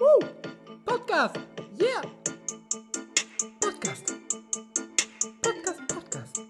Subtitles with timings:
[0.00, 0.18] Woo!
[0.86, 1.36] Podcast!
[1.78, 2.00] Yeah!
[3.60, 4.14] Podcast!
[5.42, 6.40] Podcast, Podcast!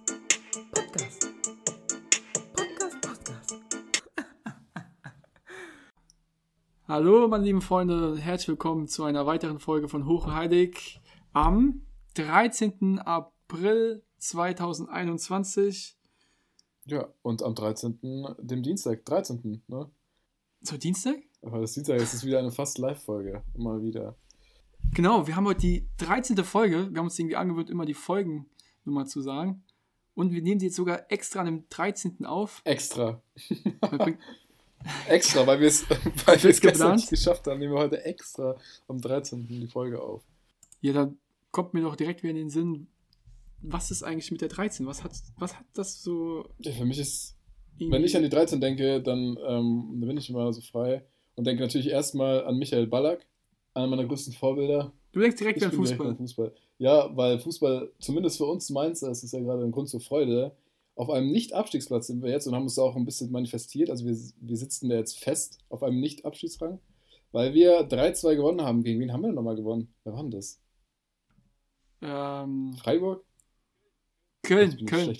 [0.72, 1.26] Podcast!
[2.54, 3.56] Podcast, Podcast!
[6.86, 11.00] Hallo, meine lieben Freunde, herzlich willkommen zu einer weiteren Folge von Hoch und Heilig
[11.32, 13.00] am 13.
[13.00, 15.98] April 2021.
[16.84, 17.98] Ja, und am 13.,
[18.38, 19.90] dem Dienstag, 13., ne?
[20.60, 21.16] So, Dienstag?
[21.42, 23.42] Aber das Dienstag ist es wieder eine fast Live-Folge.
[23.56, 24.14] Mal wieder.
[24.92, 26.36] Genau, wir haben heute die 13.
[26.44, 26.90] Folge.
[26.90, 29.62] Wir haben uns irgendwie angewöhnt, immer die Folgennummer zu sagen.
[30.14, 32.26] Und wir nehmen die jetzt sogar extra an dem 13.
[32.26, 32.60] auf.
[32.64, 33.22] Extra.
[35.08, 35.84] Extra, weil wir es
[36.26, 38.56] weil gestern nicht geschafft haben, nehmen wir heute extra
[38.88, 39.46] am 13.
[39.46, 40.22] die Folge auf.
[40.80, 41.12] Ja, da
[41.50, 42.86] kommt mir doch direkt wieder in den Sinn,
[43.60, 44.86] was ist eigentlich mit der 13?
[44.86, 46.48] Was hat, was hat das so.
[46.60, 47.36] Ja, für mich ist,
[47.78, 51.04] wenn ich an die 13 denke, dann ähm, bin ich immer so frei
[51.36, 53.26] und denke natürlich erstmal an Michael Ballack,
[53.74, 54.92] einer meiner größten Vorbilder.
[55.12, 56.06] Du denkst direkt Ich an bin direkt Fußball.
[56.08, 56.54] beim Fußball.
[56.78, 60.56] Ja, weil Fußball, zumindest für uns Mainzer, ist es ja gerade ein Grund zur Freude.
[60.94, 63.90] Auf einem Nicht-Abstiegsplatz sind wir jetzt und haben uns da auch ein bisschen manifestiert.
[63.90, 66.78] Also wir, wir sitzen da jetzt fest auf einem Nicht-Abstiegsrang,
[67.32, 68.82] weil wir 3-2 gewonnen haben.
[68.82, 69.92] Gegen wen haben wir denn nochmal gewonnen?
[70.04, 70.60] Wer war denn das?
[72.02, 73.24] Ähm, Freiburg?
[74.42, 75.16] Köln, Köln.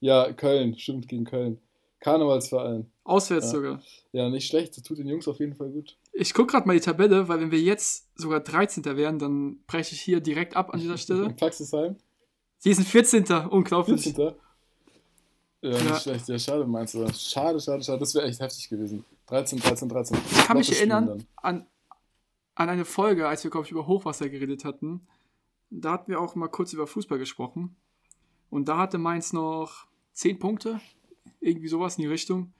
[0.00, 1.60] Ja, Köln, stimmt, gegen Köln.
[2.00, 2.90] Karnevalsverein.
[3.04, 3.50] Auswärts Ja.
[3.52, 3.82] sogar.
[4.12, 5.96] Ja, nicht schlecht, das tut den Jungs auf jeden Fall gut.
[6.12, 8.84] Ich gucke gerade mal die Tabelle, weil wenn wir jetzt sogar 13.
[8.96, 11.30] wären, dann breche ich hier direkt ab an dieser Stelle.
[11.30, 11.96] Praxisheim,
[12.58, 13.24] Sie sind 14.
[13.48, 14.02] Unglaublich.
[14.04, 14.34] 14.
[15.62, 15.82] Ja, Ja.
[15.82, 16.28] nicht schlecht.
[16.28, 17.08] Ja, schade, meinst du.
[17.12, 17.98] Schade, schade, schade.
[17.98, 19.04] Das wäre echt heftig gewesen.
[19.26, 20.18] 13, 13, 13.
[20.30, 21.66] Ich kann mich erinnern an,
[22.54, 25.06] an eine Folge, als wir, glaube ich, über Hochwasser geredet hatten.
[25.70, 27.74] Da hatten wir auch mal kurz über Fußball gesprochen.
[28.50, 30.80] Und da hatte Mainz noch 10 Punkte.
[31.40, 32.52] Irgendwie sowas in die Richtung.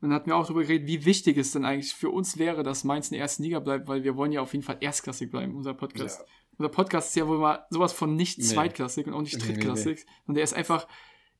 [0.00, 2.62] Und dann hatten wir auch darüber geredet, wie wichtig es denn eigentlich für uns wäre,
[2.62, 5.30] dass Mainz in der ersten Liga bleibt, weil wir wollen ja auf jeden Fall erstklassig
[5.30, 6.20] bleiben, unser Podcast.
[6.20, 6.26] Ja.
[6.58, 8.44] Unser Podcast ist ja wohl mal sowas von nicht Nee.
[8.44, 10.06] zweitklassig und auch nicht Nee, nee, drittklassig.
[10.26, 10.86] Und der ist einfach,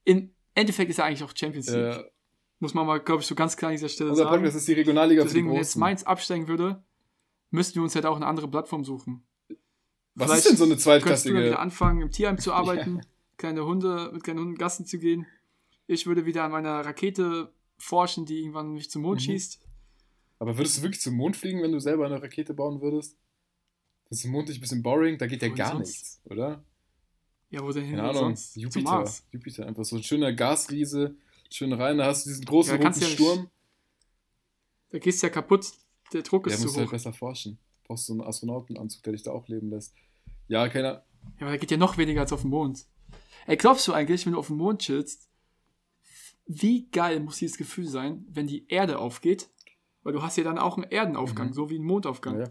[0.05, 1.99] im Endeffekt ist er eigentlich auch Champions League.
[1.99, 2.11] Äh,
[2.61, 4.37] Muss man mal, glaube ich, so ganz klar an dieser Stelle unser sagen.
[4.37, 5.77] Podcast ist die Regionalliga Deswegen, wenn jetzt.
[5.77, 6.83] Mainz absteigen würde,
[7.51, 9.25] müssten wir uns halt auch eine andere Plattform suchen.
[10.17, 10.87] Was Vielleicht ist denn so eine Könntest
[11.27, 11.59] du wieder zweitklassige?
[11.61, 13.03] anfangen, im Tierheim zu arbeiten,
[13.37, 15.27] kleine Hunde, mit kleinen Hunden Gassen zu gehen.
[15.87, 19.25] Ich würde wieder an meiner Rakete forschen, die irgendwann mich zum Mond Mhm.
[19.25, 19.61] schießt.
[20.41, 23.17] Aber würdest du wirklich zum Mond fliegen, wenn du selber eine Rakete bauen würdest?
[24.09, 25.89] Das ist im Mond nicht ein bisschen boring, da geht ja gar sonst?
[25.89, 26.63] nichts, oder?
[27.51, 28.57] Ja, wo denn hin Keine Ahnung, sonst?
[28.57, 29.05] Jupiter.
[29.33, 31.15] Jupiter, einfach so ein schöner Gasriese,
[31.51, 33.51] schön rein, da hast du diesen großen Ja, roten ja nicht- Sturm.
[34.91, 35.73] Da gehst du ja kaputt.
[36.13, 36.93] Der Druck Der ist zu musst du halt hoch.
[36.93, 37.59] besser forschen.
[37.85, 39.95] Brauchst so einen Astronautenanzug, der dich da auch leben lässt.
[40.49, 41.05] Ja, keiner.
[41.39, 42.87] Ja, aber da geht ja noch weniger als auf dem Mond.
[43.47, 45.29] Ey, glaubst du eigentlich, wenn du auf dem Mond chillst,
[46.49, 49.49] wie geil muss dieses Gefühl sein, wenn die Erde aufgeht?
[50.03, 51.53] Weil du hast ja dann auch einen Erdenaufgang, Mhm.
[51.53, 52.41] so wie einen Mondaufgang.
[52.41, 52.49] Ja.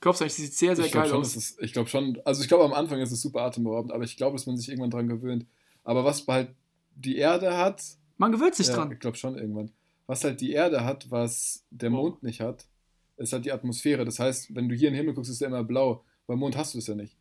[0.00, 1.36] Glaubst du eigentlich, das sieht sehr, sehr Ich geil schon, aus.
[1.36, 4.16] ist, ich glaube schon, also ich glaube am Anfang ist es super atemberaubend, aber ich
[4.16, 5.46] glaube, dass man sich irgendwann dran gewöhnt.
[5.84, 6.54] Aber was halt
[6.94, 7.82] die Erde hat,
[8.18, 8.90] Man gewöhnt sich ja, dran.
[8.92, 9.70] ich glaube schon irgendwann.
[10.06, 11.94] Was halt die Erde hat, was der Oh.
[11.94, 12.66] Mond nicht hat,
[13.16, 14.04] ist halt die Atmosphäre.
[14.04, 16.04] Das heißt, wenn du hier in den Himmel guckst, ist er immer blau.
[16.26, 17.16] Beim Mond hast du es ja nicht.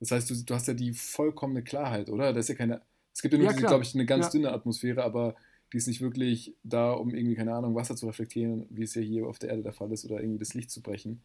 [0.00, 2.32] Das heißt, du, du hast ja die vollkommene Klarheit, oder?
[2.32, 2.82] Da ist ja keine.
[3.16, 4.30] Es gibt ja nur Ja, glaube ich, eine ganz Ja.
[4.32, 5.36] dünne Atmosphäre, aber
[5.72, 9.00] die ist nicht wirklich da, um irgendwie, keine Ahnung, Wasser zu reflektieren, wie es ja
[9.00, 11.22] hier auf der Erde der Fall ist, oder irgendwie das Licht zu brechen.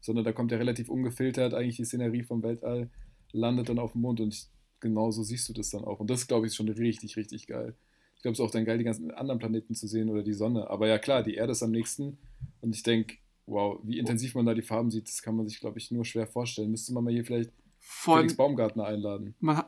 [0.00, 2.90] Sondern da kommt ja relativ ungefiltert eigentlich die Szenerie vom Weltall,
[3.30, 4.48] landet dann auf dem Mond und ich,
[4.80, 6.00] genau so siehst du das dann auch.
[6.00, 7.76] Und das, glaube ich, ist schon richtig, richtig geil.
[8.16, 10.34] Ich glaube, es ist auch dann geil, die ganzen anderen Planeten zu sehen oder die
[10.34, 10.68] Sonne.
[10.68, 12.18] Aber ja, klar, die Erde ist am nächsten.
[12.62, 13.14] Und ich denke,
[13.46, 16.04] wow, wie intensiv man da die Farben sieht, das kann man sich, glaube ich, nur
[16.04, 16.72] schwer vorstellen.
[16.72, 19.36] Müsste man mal hier vielleicht Felix Baumgartner einladen.
[19.38, 19.62] man.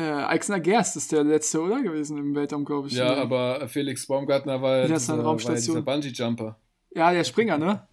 [0.00, 1.82] Äh, Alexander Gerst ist der letzte, oder?
[1.82, 2.94] Gewesen im Weltraum, glaube ich.
[2.94, 3.16] Ja, Ne?
[3.20, 6.58] aber Felix Baumgartner war ja das dieser, war ja dieser Bungee-Jumper.
[6.94, 7.86] Ja, der Springer, ne?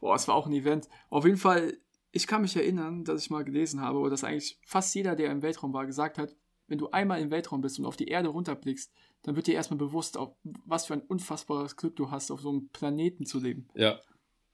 [0.00, 0.88] Boah, es war auch ein Event.
[1.10, 1.76] Auf jeden Fall,
[2.12, 5.30] ich kann mich erinnern, dass ich mal gelesen habe, oder dass eigentlich fast jeder, der
[5.30, 6.34] im Weltraum war, gesagt hat,
[6.66, 8.90] wenn du einmal im Weltraum bist und auf die Erde runterblickst,
[9.22, 12.48] dann wird dir erstmal bewusst, auf was für ein unfassbares Glück du hast, auf so
[12.48, 13.68] einem Planeten zu leben.
[13.74, 14.00] Ja,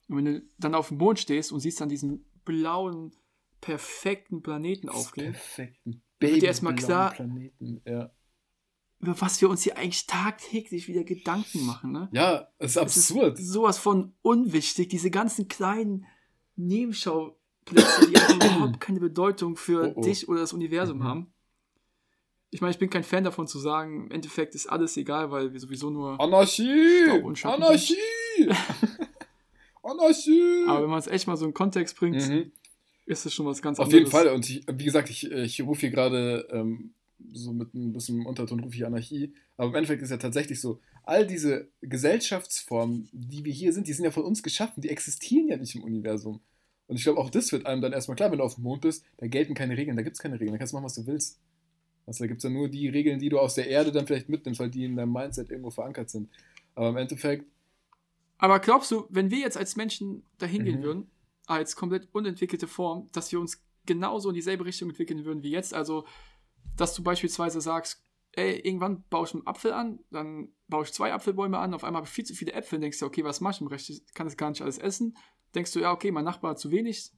[0.09, 3.13] Und wenn du dann auf dem Mond stehst und siehst dann diesen blauen,
[3.61, 7.81] perfekten Planeten aufgehen, perfekten wird dir erstmal klar- Planeten.
[7.87, 8.11] Ja.
[9.01, 12.09] über was wir uns hier eigentlich tagtäglich wieder Gedanken machen, ne?
[12.13, 13.39] ja, es ist Es ist absurd.
[13.39, 16.07] sowas von unwichtig, diese ganzen kleinen
[16.57, 20.03] Nebenschauplätze, die überhaupt keine Bedeutung für Oh, oh.
[20.03, 21.05] dich oder das Universum Mhm.
[21.05, 21.33] haben.
[22.51, 25.53] Ich meine, ich bin kein Fan davon zu sagen, im Endeffekt ist alles egal, weil
[25.53, 26.19] wir sowieso nur.
[26.21, 27.11] Anarchie!
[27.43, 27.97] Anarchie!
[29.83, 30.65] Anarchie!
[30.69, 32.53] Aber wenn man es echt mal so in Kontext bringt, Mhm.
[33.07, 34.01] Ist es schon was ganz Auf anderes.
[34.01, 34.29] jeden Fall.
[34.29, 36.93] Und ich, wie gesagt, ich, ich rufe hier gerade ähm,
[37.33, 39.33] so mit ein bisschen Unterton rufe ich Anarchie.
[39.57, 43.93] Aber im Endeffekt ist ja tatsächlich so, all diese Gesellschaftsformen, die wir hier sind, die
[43.93, 46.41] sind ja von uns geschaffen, die existieren ja nicht im Universum.
[46.89, 48.83] Und ich glaube, auch das wird einem dann erstmal klar, wenn du auf dem Mond
[48.83, 50.95] bist, da gelten keine Regeln, da gibt es keine Regeln, da kannst du machen, was
[50.95, 51.41] du willst.
[52.07, 54.29] Also da gibt es ja nur die Regeln, die du aus der Erde dann vielleicht
[54.29, 56.29] mitnimmst, weil die in deinem Mindset irgendwo verankert sind.
[56.77, 57.45] Aber im Endeffekt,
[58.39, 60.85] Aber glaubst du, wenn wir jetzt als Menschen dahin gehen Mhm.
[60.85, 61.07] würden,
[61.47, 65.75] als komplett unentwickelte Form, dass wir uns genauso in dieselbe Richtung entwickeln würden wie jetzt?
[65.75, 66.07] Also,
[66.77, 68.03] dass du beispielsweise sagst,
[68.33, 72.01] ey, irgendwann baue ich einen Apfel an, dann baue ich zwei Apfelbäume an, auf einmal
[72.01, 73.89] habe ich viel zu viele Äpfel, denkst du, okay, was mache ich im Recht?
[73.89, 75.17] Ich kann das gar nicht alles essen.
[75.55, 77.13] Denkst du, ja, okay, mein Nachbar hat zu wenig,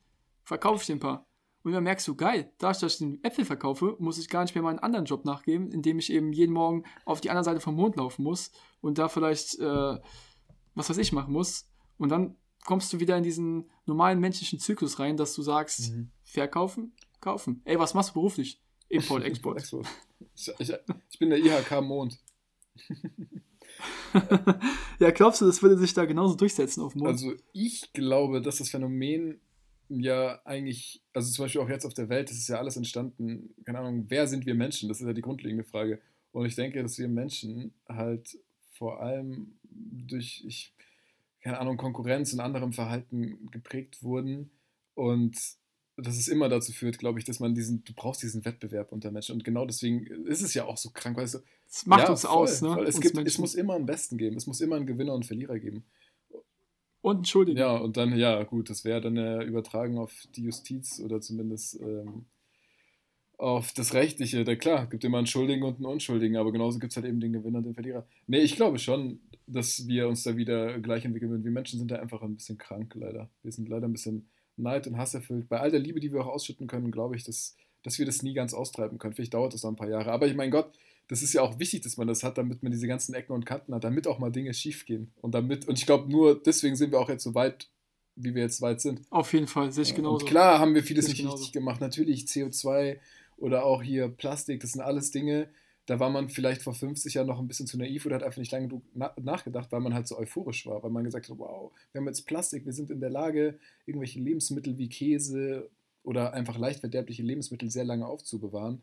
[0.45, 1.27] verkaufe ich den ein paar.
[1.65, 4.55] Und dann merkst du, geil, dadurch, dass ich den Äpfel verkaufe, muss ich gar nicht
[4.55, 7.75] mehr meinen anderen Job nachgeben, indem ich eben jeden Morgen auf die andere Seite vom
[7.75, 9.99] Mond laufen muss und da vielleicht, äh,
[10.75, 11.69] was weiß ich, machen muss.
[11.99, 12.37] Und dann
[12.69, 16.11] kommst du wieder in diesen normalen menschlichen Zyklus rein, dass du sagst, Mhm.
[16.23, 17.63] verkaufen, kaufen.
[17.65, 18.61] Ey, was machst du beruflich?
[18.91, 19.57] Import, Export.
[19.59, 19.87] Export.
[20.37, 20.73] Ich, ich,
[21.11, 22.19] ich bin der IHK Mond.
[25.01, 27.11] ja, glaubst du, das würde sich da genauso durchsetzen auf dem Mond?
[27.13, 29.41] Also ich glaube, dass das Phänomen
[29.89, 33.55] ja eigentlich, also zum Beispiel auch jetzt auf der Welt, das ist ja alles entstanden,
[33.65, 34.91] keine Ahnung, wer sind wir Menschen?
[34.91, 36.03] Das ist ja die grundlegende Frage.
[36.33, 38.39] Und ich denke, dass wir Menschen halt
[38.73, 40.75] vor allem durch, ich,
[41.49, 44.51] keine Ahnung, Konkurrenz und anderem Verhalten geprägt wurden
[44.93, 45.35] und
[45.97, 49.11] dass es immer dazu führt, glaube ich, dass man diesen, du brauchst diesen Wettbewerb unter
[49.11, 52.11] Menschen und genau deswegen ist es ja auch so krank, weißt du, das macht ja,
[52.11, 52.75] uns voll, aus, ne?
[52.75, 52.87] voll.
[52.87, 55.59] Es, gibt, es muss immer einen Besten geben, es muss immer einen Gewinner und Verlierer
[55.59, 55.87] geben.
[57.01, 57.59] Und entschuldigen.
[57.59, 61.81] Ja, und dann, ja, gut, das wäre dann äh, übertragen auf die Justiz oder zumindest
[61.81, 62.27] ähm,
[63.39, 64.45] auf das Rechtliche.
[64.45, 67.21] Da klar, gibt immer einen Schuldigen und einen Unschuldigen, aber genauso gibt es halt eben
[67.21, 68.07] den Gewinner und den Verlierer.
[68.27, 71.45] Nee, ich glaube schon, dass wir uns da wieder gleich entwickeln würden.
[71.45, 73.31] Wir Menschen sind da einfach ein bisschen krank, leider.
[73.43, 75.49] Wir sind leider ein bisschen Neid und Hass erfüllt.
[75.49, 78.23] Bei all der Liebe, die wir auch ausschütten können, glaube ich, dass, dass wir das
[78.23, 79.15] nie ganz austreiben können.
[79.15, 80.13] Vielleicht dauert das noch ein paar Jahre.
[80.13, 80.71] Aber ich mein Gott,
[81.09, 83.47] das ist ja auch wichtig, dass man das hat, damit man diese ganzen Ecken und
[83.47, 85.11] Kanten hat, damit auch mal Dinge schief gehen.
[85.23, 87.69] Und damit, und ich glaube, nur deswegen sind wir auch jetzt so weit,
[88.15, 89.01] wie wir jetzt weit sind.
[89.11, 90.25] Auf jeden Fall, sehe ich genauso.
[90.25, 91.37] Und klar haben wir vieles nicht genauso.
[91.37, 91.81] richtig gemacht.
[91.81, 92.99] Natürlich CO2
[93.39, 95.49] oder auch hier Plastik, das sind alles Dinge,
[95.89, 98.37] da war man vielleicht vor 50 Jahren noch ein bisschen zu naiv oder hat einfach
[98.39, 101.39] nicht lange genug na nachgedacht, weil man halt so euphorisch war, weil man gesagt hat,
[101.39, 105.71] wow, wir haben jetzt Plastik, wir sind in der Lage, irgendwelche Lebensmittel wie Käse
[106.03, 108.83] oder einfach leicht verderbliche Lebensmittel sehr lange aufzubewahren,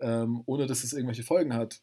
[0.00, 1.80] ähm, ohne dass es irgendwelche Folgen hat.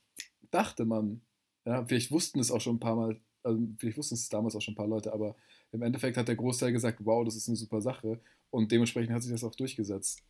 [0.51, 1.21] Dachte man.
[1.65, 4.61] Ja, vielleicht wussten es auch schon ein paar Mal, also vielleicht wussten es damals auch
[4.61, 5.35] schon ein paar Leute, aber
[5.71, 8.19] im Endeffekt hat der Großteil gesagt, wow, das ist eine super Sache
[8.51, 10.21] und dementsprechend hat sich das auch durchgesetzt.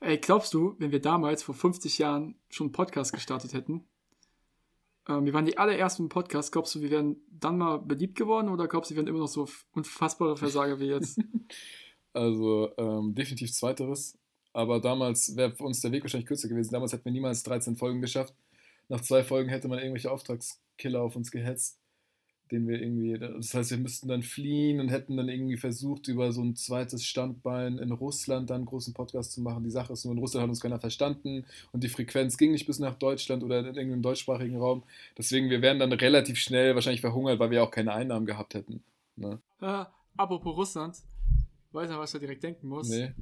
[0.00, 3.84] Ey, glaubst du, wenn wir damals vor 50 Jahren schon einen Podcast gestartet hätten,
[5.08, 8.48] ähm, wir waren die allerersten im Podcast, glaubst du, wir wären dann mal beliebt geworden
[8.48, 11.20] oder glaubst du, wir wären immer noch so unfassbare Versager wie jetzt?
[12.12, 14.18] Also ähm, definitiv zweiteres.
[14.52, 16.72] Aber damals wäre für uns der Weg wahrscheinlich kürzer gewesen.
[16.72, 18.34] Damals hätten wir niemals 13 Folgen geschafft.
[18.88, 21.78] Nach zwei Folgen hätte man irgendwelche Auftragskiller auf uns gehetzt,
[22.50, 23.18] den wir irgendwie.
[23.18, 27.04] Das heißt, wir müssten dann fliehen und hätten dann irgendwie versucht, über so ein zweites
[27.04, 29.64] Standbein in Russland dann einen großen Podcast zu machen.
[29.64, 32.66] Die Sache ist nur, in Russland hat uns keiner verstanden und die Frequenz ging nicht
[32.66, 34.82] bis nach Deutschland oder in irgendeinem deutschsprachigen Raum.
[35.16, 38.82] Deswegen, wir wären dann relativ schnell wahrscheinlich verhungert, weil wir auch keine Einnahmen gehabt hätten.
[39.16, 39.38] Ne?
[39.60, 39.84] äh,
[40.16, 40.96] apropos Russland,
[41.72, 42.88] weiß nicht, was da direkt denken muss.
[42.88, 43.12] Nee.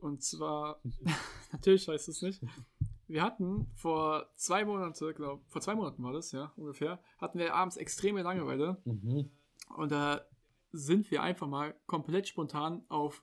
[0.00, 0.80] Und zwar,
[1.52, 2.40] natürlich weiß es nicht.
[3.12, 7.54] Wir hatten vor zwei Monaten, glaube vor zwei Monaten war das, ja, ungefähr, hatten wir
[7.54, 8.80] abends extreme Langeweile.
[8.86, 9.28] Mhm.
[9.76, 10.24] Und da
[10.72, 13.22] sind wir einfach mal komplett spontan auf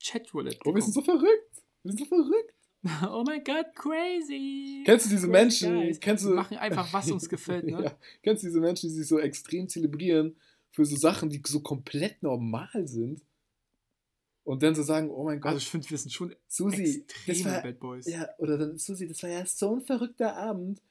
[0.00, 1.18] Chatroulette Oh, wir sind gekommen.
[1.18, 1.62] so verrückt.
[1.82, 2.54] Wir sind so verrückt.
[3.12, 4.84] oh mein Gott, crazy.
[4.86, 5.74] Kennst du diese Crazy Menschen?
[5.80, 5.98] guys.
[5.98, 7.82] Kennst du, Wir machen einfach, was uns gefällt, ne?
[7.84, 7.98] ja.
[8.22, 10.36] Kennst du diese Menschen, die sich so extrem zelebrieren
[10.70, 13.20] für so Sachen, die so komplett normal sind?
[14.44, 17.28] Und dann so sagen, oh mein Gott, Also ich finde, wir sind schon Susi, das
[17.28, 18.06] extreme war, Bad Boys.
[18.06, 20.82] ja, oder dann, Susi, das war ja so ein verrückter Abend,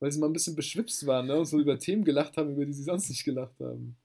[0.00, 1.38] weil sie mal ein bisschen beschwipst waren ne?
[1.38, 3.96] und so über Themen gelacht haben, über die sie sonst nicht gelacht haben.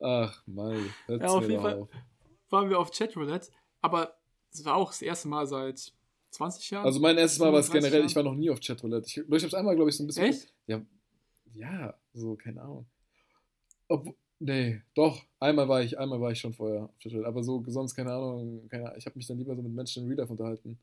[0.00, 1.78] Ach, hört's Ja, auf mir jeden Fall.
[1.80, 1.90] auf.
[2.50, 3.50] Waren wir auf Chatroulette,
[3.80, 4.16] aber
[4.52, 5.92] es war auch das erste Mal seit
[6.30, 6.84] 20 Jahren.
[6.84, 8.10] Also mein erstes Mal war es 35 generell, Jahren.
[8.10, 9.06] ich war noch nie auf Chatroulette.
[9.06, 10.26] Ich, ich habe es einmal, glaube ich, so ein bisschen...
[10.26, 10.52] Echt?
[10.66, 10.82] Ja,
[11.54, 12.86] ja, so, keine Ahnung.
[13.88, 17.62] Ob, nee, doch, einmal war ich, einmal war ich schon vorher auf Chatroulette, aber so
[17.66, 18.98] sonst keine Ahnung, keine, Ahnung.
[18.98, 20.78] ich habe mich dann lieber so mit Menschen in Real Life unterhalten.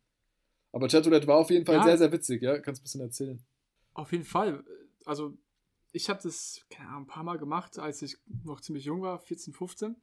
[0.71, 1.83] Aber Chatroulette war auf jeden Fall Ja.
[1.83, 2.57] sehr, sehr witzig, ja?
[2.59, 3.39] Kannst ein bisschen erzählen.
[3.93, 4.63] Auf jeden Fall.
[5.05, 5.37] Also,
[5.91, 9.19] ich habe das keine Ahnung, ein paar Mal gemacht, als ich noch ziemlich jung war,
[9.19, 9.95] 14, 15.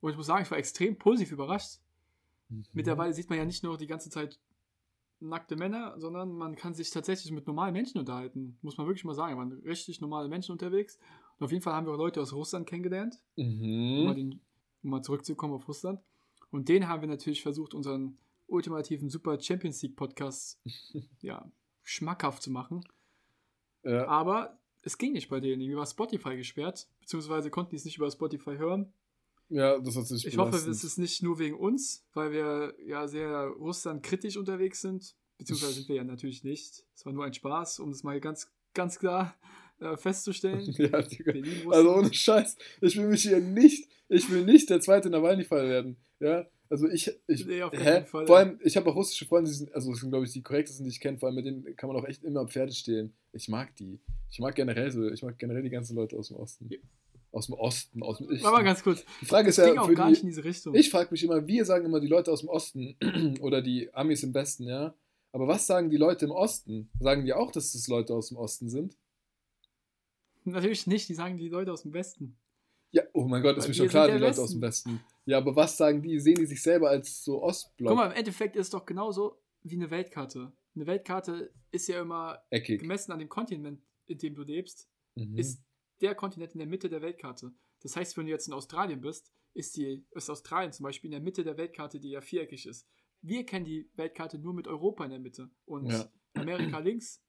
[0.00, 1.78] Und ich muss sagen, ich war extrem positiv überrascht.
[2.48, 2.64] Mhm.
[2.72, 4.40] Mittlerweile sieht man ja nicht nur die ganze Zeit
[5.20, 8.58] nackte Männer, sondern man kann sich tatsächlich mit normalen Menschen unterhalten.
[8.62, 9.36] Muss man wirklich mal sagen.
[9.36, 10.98] Man waren richtig normale Menschen unterwegs.
[11.38, 14.16] Und auf jeden Fall haben wir auch Leute aus Russland kennengelernt, um, mal Mhm.
[14.16, 14.40] den,
[14.82, 16.00] um mal zurückzukommen auf Russland.
[16.50, 20.58] Und den haben wir natürlich versucht, unseren ultimativen Super Champions League Podcast
[21.20, 21.50] ja,
[21.82, 22.82] schmackhaft zu machen.
[23.84, 24.06] Ja.
[24.08, 25.60] Aber es ging nicht bei denen.
[25.60, 28.92] Irgendwie war Spotify gesperrt, beziehungsweise konnten die es nicht über Spotify hören.
[29.50, 30.74] ja, das hat sich Ich hoffe, belastend.
[30.74, 35.14] es ist nicht nur wegen uns, weil wir ja sehr Russland kritisch unterwegs sind.
[35.36, 36.84] Beziehungsweise sind wir ja natürlich nicht.
[36.94, 39.34] Es war nur ein Spaß, um das mal ganz, ganz klar
[39.80, 40.60] äh, festzustellen.
[40.78, 41.32] Ja, Digga.
[41.70, 42.56] Also ohne Scheiß.
[42.80, 45.96] Ich will mich hier nicht, ich will nicht der zweite Nawalny-Fall werden.
[46.20, 48.04] Ja, also ich, ich Nee, hä?
[48.04, 48.26] Fall.
[48.26, 50.42] vor allem, ich habe auch russische Freunde, die sind, also das sind glaube ich die
[50.42, 53.14] korrektesten, die ich kenne, vor allem mit denen kann man auch echt immer Pferde stehlen.
[53.32, 54.00] Ich mag die.
[54.30, 56.68] Ich mag generell so, ich mag generell die ganzen Leute aus dem Osten.
[56.70, 56.78] Ja.
[57.30, 59.04] Aus dem Osten, aus dem Warte mal ganz kurz.
[59.20, 60.74] Die Frage ist Das ging ja, auch für gar nicht in die, diese Richtung.
[60.74, 62.96] ich frage mich immer, wir sagen immer die Leute aus dem Osten
[63.40, 64.94] oder die Amis im Westen, ja.
[65.32, 66.90] Aber was sagen die Leute im Osten?
[67.00, 68.96] Sagen die auch, dass das Leute aus dem Osten sind?
[70.52, 72.38] Natürlich nicht, die sagen die Leute aus dem Westen.
[72.90, 75.00] Ja, oh mein Gott, ist Weil mir schon klar, die Leute aus dem Westen.
[75.26, 76.18] Ja, aber was sagen die?
[76.20, 77.88] Sehen die sich selber als so Ostblock?
[77.90, 80.52] Guck mal, im Endeffekt ist es doch genauso wie eine Weltkarte.
[80.74, 82.80] Eine Weltkarte ist ja immer Eckig.
[82.80, 85.36] gemessen an dem Kontinent, in dem du lebst, Mhm.
[85.36, 85.60] ist
[86.00, 87.52] der Kontinent in der Mitte der Weltkarte.
[87.82, 91.12] Das heißt, wenn du jetzt in Australien bist, ist, die, ist Australien zum Beispiel in
[91.12, 92.86] der Mitte der Weltkarte, die ja viereckig ist.
[93.20, 96.08] Wir kennen die Weltkarte nur mit Europa in der Mitte und Ja.
[96.34, 97.20] Amerika links.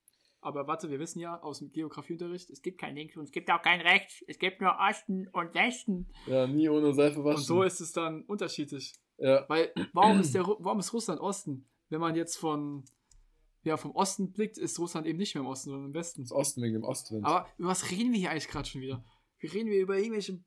[0.42, 3.52] Aber warte, wir wissen ja aus dem Geografieunterricht, es gibt kein Links und es gibt
[3.52, 4.24] auch kein Rechts.
[4.28, 6.08] Es gibt nur Osten und Westen.
[6.28, 7.38] ja, nie ohne Seife waschen.
[7.40, 8.94] Und so ist es dann unterschiedlich.
[9.18, 11.68] ja, Weil, warum ist, der, Ru- warum ist Russland Osten?
[11.90, 12.86] Wenn man jetzt von,
[13.64, 16.22] ja, vom Osten blickt, ist Russland eben nicht mehr im Osten, sondern im Westen.
[16.24, 17.26] das Osten wegen dem Ostwind.
[17.26, 19.04] Aber über was reden wir hier eigentlich gerade schon wieder?
[19.40, 20.40] Wir reden wir über irgendwelche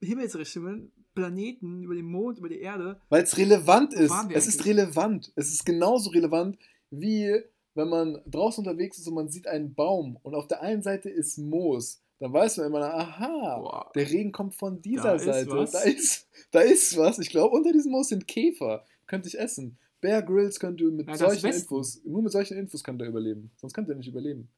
[0.00, 3.00] Himmelsrichtungen, Planeten, über den Mond, über die Erde.
[3.08, 4.12] Weil es relevant ist.
[4.30, 5.32] Es ist relevant.
[5.36, 6.58] Es ist genauso relevant,
[6.90, 7.42] wie
[7.74, 11.08] wenn man draußen unterwegs ist und man sieht einen Baum und auf der einen Seite
[11.10, 12.00] ist Moos.
[12.18, 13.90] Dann weiß man immer, aha, Boah.
[13.94, 15.50] der Regen kommt von dieser Da ist Seite.
[15.50, 15.72] was.
[15.72, 17.18] Da ist, da ist was.
[17.18, 18.84] Ich glaube, unter diesem Moos sind Käfer.
[19.06, 19.76] Könnte ich essen.
[20.00, 21.46] Bear Grylls könnte mit Ja, solchen.
[21.52, 23.50] Infos, nur mit solchen Infos kann der überleben.
[23.56, 24.48] Sonst kann der nicht überleben.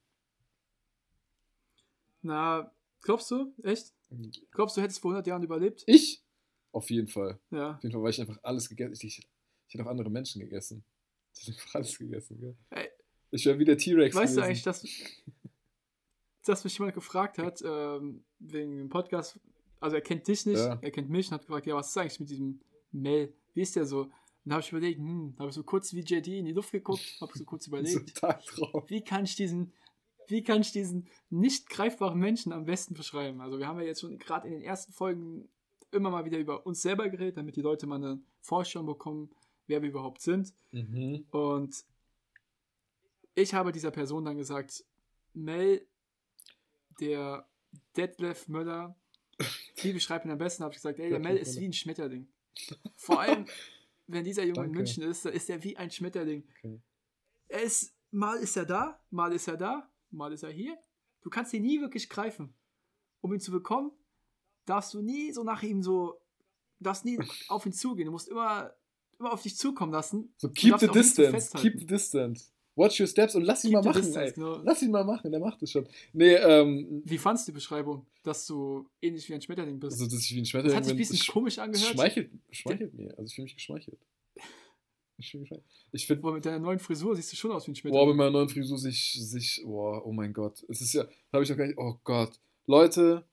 [2.23, 2.71] Na,
[3.03, 3.53] glaubst du?
[3.63, 3.93] Echt?
[4.53, 5.83] Glaubst du, hättest vor 100 Jahren überlebt?
[5.87, 6.23] Ich?
[6.73, 7.39] Auf jeden Fall.
[7.51, 7.73] Ja.
[7.77, 10.85] Auf jeden Fall, weil ich einfach alles gegessen Ich, ich hätte auch andere Menschen gegessen.
[11.35, 12.57] Ich hätte einfach alles gegessen, gell?
[12.71, 12.89] Ey.
[13.35, 14.15] Ich wäre wie der T-Rex.
[14.15, 14.45] Weißt du gewesen.
[14.49, 14.85] eigentlich, dass,
[16.45, 19.39] dass mich jemand gefragt hat, ähm, wegen dem Podcast,
[19.81, 20.79] also er kennt dich nicht, Ja.
[20.81, 22.61] er kennt mich und hat gefragt, ja, was ist eigentlich mit diesem
[22.93, 23.33] Mel?
[23.55, 24.03] Wie ist der so?
[24.03, 24.13] Und
[24.51, 27.17] da habe ich überlegt, hm, habe ich so kurz wie JD in die Luft geguckt,
[27.21, 28.85] habe so kurz So überlegt, Tagtraum.
[28.89, 29.73] wie kann ich diesen,
[30.29, 33.41] wie kann ich diesen nicht greifbaren Menschen am besten beschreiben?
[33.41, 35.49] Also wir haben ja jetzt schon gerade in den ersten Folgen
[35.93, 39.31] immer mal wieder über uns selber geredet, damit die Leute mal eine Vorstellung bekommen,
[39.67, 40.53] wer wir überhaupt sind.
[40.73, 41.25] Mhm.
[41.31, 41.85] Und
[43.35, 44.85] ich habe dieser Person dann gesagt,
[45.33, 45.87] Mel,
[47.01, 47.49] der
[47.97, 48.97] Detlef Möller,
[49.77, 52.29] wie beschreibt ihn am besten, habe ich gesagt, ey, der Mel ist wie ein Schmetterling.
[52.97, 53.47] Vor allem,
[54.07, 54.79] wenn dieser Junge in Danke.
[54.79, 56.45] München ist, da ist er wie ein Schmetterling.
[56.59, 56.81] Okay.
[57.49, 60.79] Er ist, mal ist er da, mal ist er da, mal ist er hier.
[61.23, 62.55] Du kannst ihn nie wirklich greifen.
[63.21, 63.91] Um ihn zu bekommen,
[64.67, 66.21] darfst du nie so nach ihm so,
[66.79, 68.07] darfst nie auf ihn zugehen.
[68.07, 68.75] Du musst immer,
[69.19, 70.33] immer auf dich zukommen lassen.
[70.37, 71.51] So keep the distance.
[71.57, 72.54] Keep the distance.
[72.77, 74.57] Watch your steps und lass ihn Keep mal the machen, distance, genau.
[74.65, 75.87] Lass ihn mal machen, der macht es schon.
[76.13, 79.93] Nee, ähm, Wie fandst du die Beschreibung, dass du ähnlich wie ein Schmetterling bist?
[80.01, 81.93] also, dass ich wie ein das Schmetterling hat sich ein bisschen sch- komisch angehört.
[81.93, 83.11] schmeichelt, schmeichelt mir.
[83.17, 83.99] Also ich fühle mich geschmeichelt.
[85.19, 85.71] Ich fühle mich geschmeichelt.
[85.93, 87.93] Ich finde, Boah, mit deiner neuen Frisur siehst du schon aus wie ein boah, mit
[87.93, 88.17] Schmetterling.
[88.17, 90.65] meiner neuen Frisur sich, sich, boah, oh mein Gott.
[90.69, 92.41] Es ist ja, habe ich noch gar nicht, oh Gott.
[92.67, 93.25] Leute,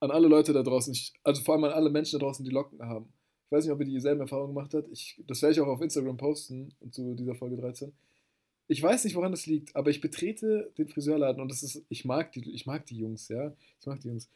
[0.00, 2.50] an alle Leute da draußen, ich, also vor allem an alle Menschen da draußen, die
[2.50, 3.06] Locken haben.
[3.46, 4.88] Ich weiß nicht, ob ihr dieselben Erfahrungen gemacht habt.
[4.92, 7.90] Ich, das werde ich auch auf Instagram posten zu dieser Folge 13.
[8.70, 12.04] Ich weiß nicht, woran das liegt, aber ich betrete den Friseurladen und das ist, ich
[12.04, 13.52] mag die, ich mag die Jungs, ja.
[13.80, 14.28] Ich mag die Jungs.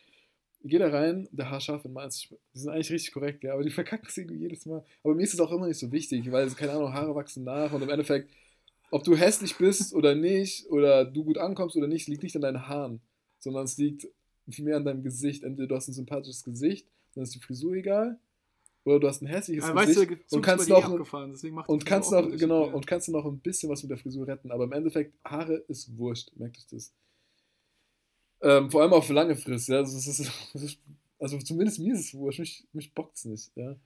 [0.61, 3.63] Ich gehe da rein, der Haarscharf in Mainz, die sind eigentlich richtig korrekt, ja, aber
[3.63, 4.85] die verkacken es irgendwie jedes Mal.
[5.05, 7.73] Aber mir ist es auch immer nicht so wichtig, weil, keine Ahnung, Haare wachsen nach
[7.73, 8.29] und im Endeffekt,
[8.91, 12.43] ob du hässlich bist oder nicht, oder du gut ankommst oder nicht, liegt nicht an
[12.43, 13.01] deinen Haaren,
[13.39, 14.09] sondern es liegt
[14.59, 15.45] mehr an deinem Gesicht.
[15.45, 18.19] Entweder du hast ein sympathisches Gesicht, dann ist die Frisur egal,
[18.85, 20.89] oder du hast ein hässliches Ja, weißt du, Gesicht und kannst noch
[21.67, 24.51] und kannst noch, genau, und kannst du noch ein bisschen was mit der Frisur retten.
[24.51, 26.93] Aber im Endeffekt, Haare ist wurscht, merkt euch das.
[28.43, 29.79] Ähm, vor allem auf lange Frist, ja.
[29.79, 30.79] Also, ist,
[31.19, 33.77] also zumindest mir ist es wurscht, mich, mich bockt's nicht, ja.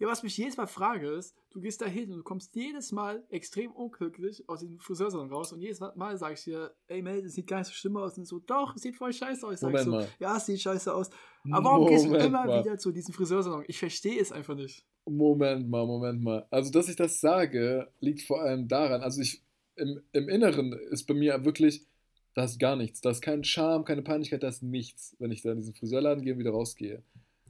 [0.00, 2.90] Ja, was mich jedes Mal frage ist, du gehst da hin und du kommst jedes
[2.90, 7.22] Mal extrem unglücklich aus diesem Friseursalon raus und jedes Mal sage ich dir, ey Mel,
[7.22, 9.54] das sieht gar nicht so schlimm aus und so, doch, es sieht voll scheiße aus.
[9.54, 10.08] Ich sag Moment so, mal.
[10.18, 11.10] ja, es sieht scheiße aus.
[11.50, 12.64] Aber warum gehst du Moment immer mal.
[12.64, 13.64] wieder zu diesem Friseursalon?
[13.68, 14.86] Ich verstehe es einfach nicht.
[15.04, 16.46] Moment mal, Moment mal.
[16.50, 19.42] Also, dass ich das sage, liegt vor allem daran, also ich,
[19.76, 21.84] im, im Inneren ist bei mir wirklich,
[22.32, 23.02] da ist gar nichts.
[23.02, 26.24] Da ist kein Charme, keine Peinlichkeit, da ist nichts, wenn ich da in diesen Friseurladen
[26.24, 27.02] gehe und wieder rausgehe.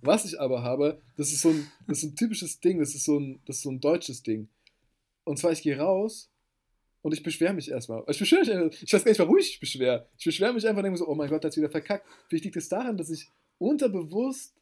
[0.02, 3.04] Was ich aber habe, das ist so ein, das ist ein typisches Ding, das ist
[3.04, 4.48] so ein, das ist so ein deutsches Ding.
[5.24, 6.30] Und zwar, ich gehe raus
[7.02, 8.02] und ich beschwere mich erstmal.
[8.08, 10.08] Ich beschwere mich einfach, ich weiß gar nicht, warum ich mich beschwere.
[10.18, 12.06] Ich beschwere mich einfach und denke so, oh mein Gott, der hat wieder verkackt.
[12.28, 14.54] Vielleicht liegt es daran, dass ich unterbewusst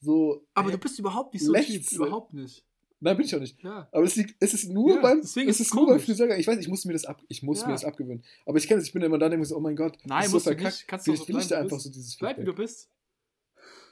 [0.00, 0.44] so.
[0.54, 1.68] Aber du bist überhaupt nicht so Typ.
[1.68, 1.96] Lechze.
[1.96, 2.62] Überhaupt nicht.
[3.00, 3.62] Nein, bin ich auch nicht.
[3.62, 3.88] Ja.
[3.92, 6.04] Aber es, liegt, es ist nur Ja, beim, es ist ist nur beim komisch.
[6.06, 6.38] Friseur.
[6.38, 7.66] Ich weiß, ich muss mir das ab, ich muss Ja.
[7.66, 8.24] mir das abgewöhnen.
[8.46, 10.18] Aber ich kenne es, ich bin immer da und denke so, oh mein Gott, Nein,
[10.20, 10.62] das ist musst so du nicht.
[10.62, 10.88] verkackt.
[10.88, 12.54] Kannst du Vielleicht auch so will ich da du einfach so dieses Bleib wie du
[12.54, 12.88] bist.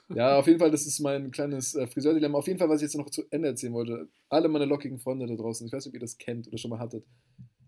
[0.09, 2.37] Ja, auf jeden Fall, das ist mein kleines äh, Friseurdilemma.
[2.37, 4.07] Auf jeden Fall, was ich jetzt noch zu Ende erzählen wollte.
[4.29, 6.69] Alle meine lockigen Freunde da draußen, ich weiß nicht, ob ihr das kennt oder schon
[6.69, 7.05] mal hattet.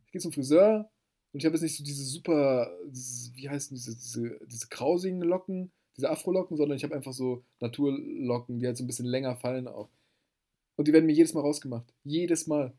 [0.06, 0.89] Ich gehe zum Friseur
[1.34, 5.22] und ich habe jetzt nicht so diese super, diese, wie heißen diese, diese, diese krausigen
[5.22, 9.36] Locken, diese Afro-Locken, sondern ich habe einfach so Naturlocken, die halt so ein bisschen länger
[9.36, 9.89] fallen auch.
[10.75, 11.91] Und die werden mir jedes Mal rausgemacht.
[12.03, 12.74] Jedes Mal.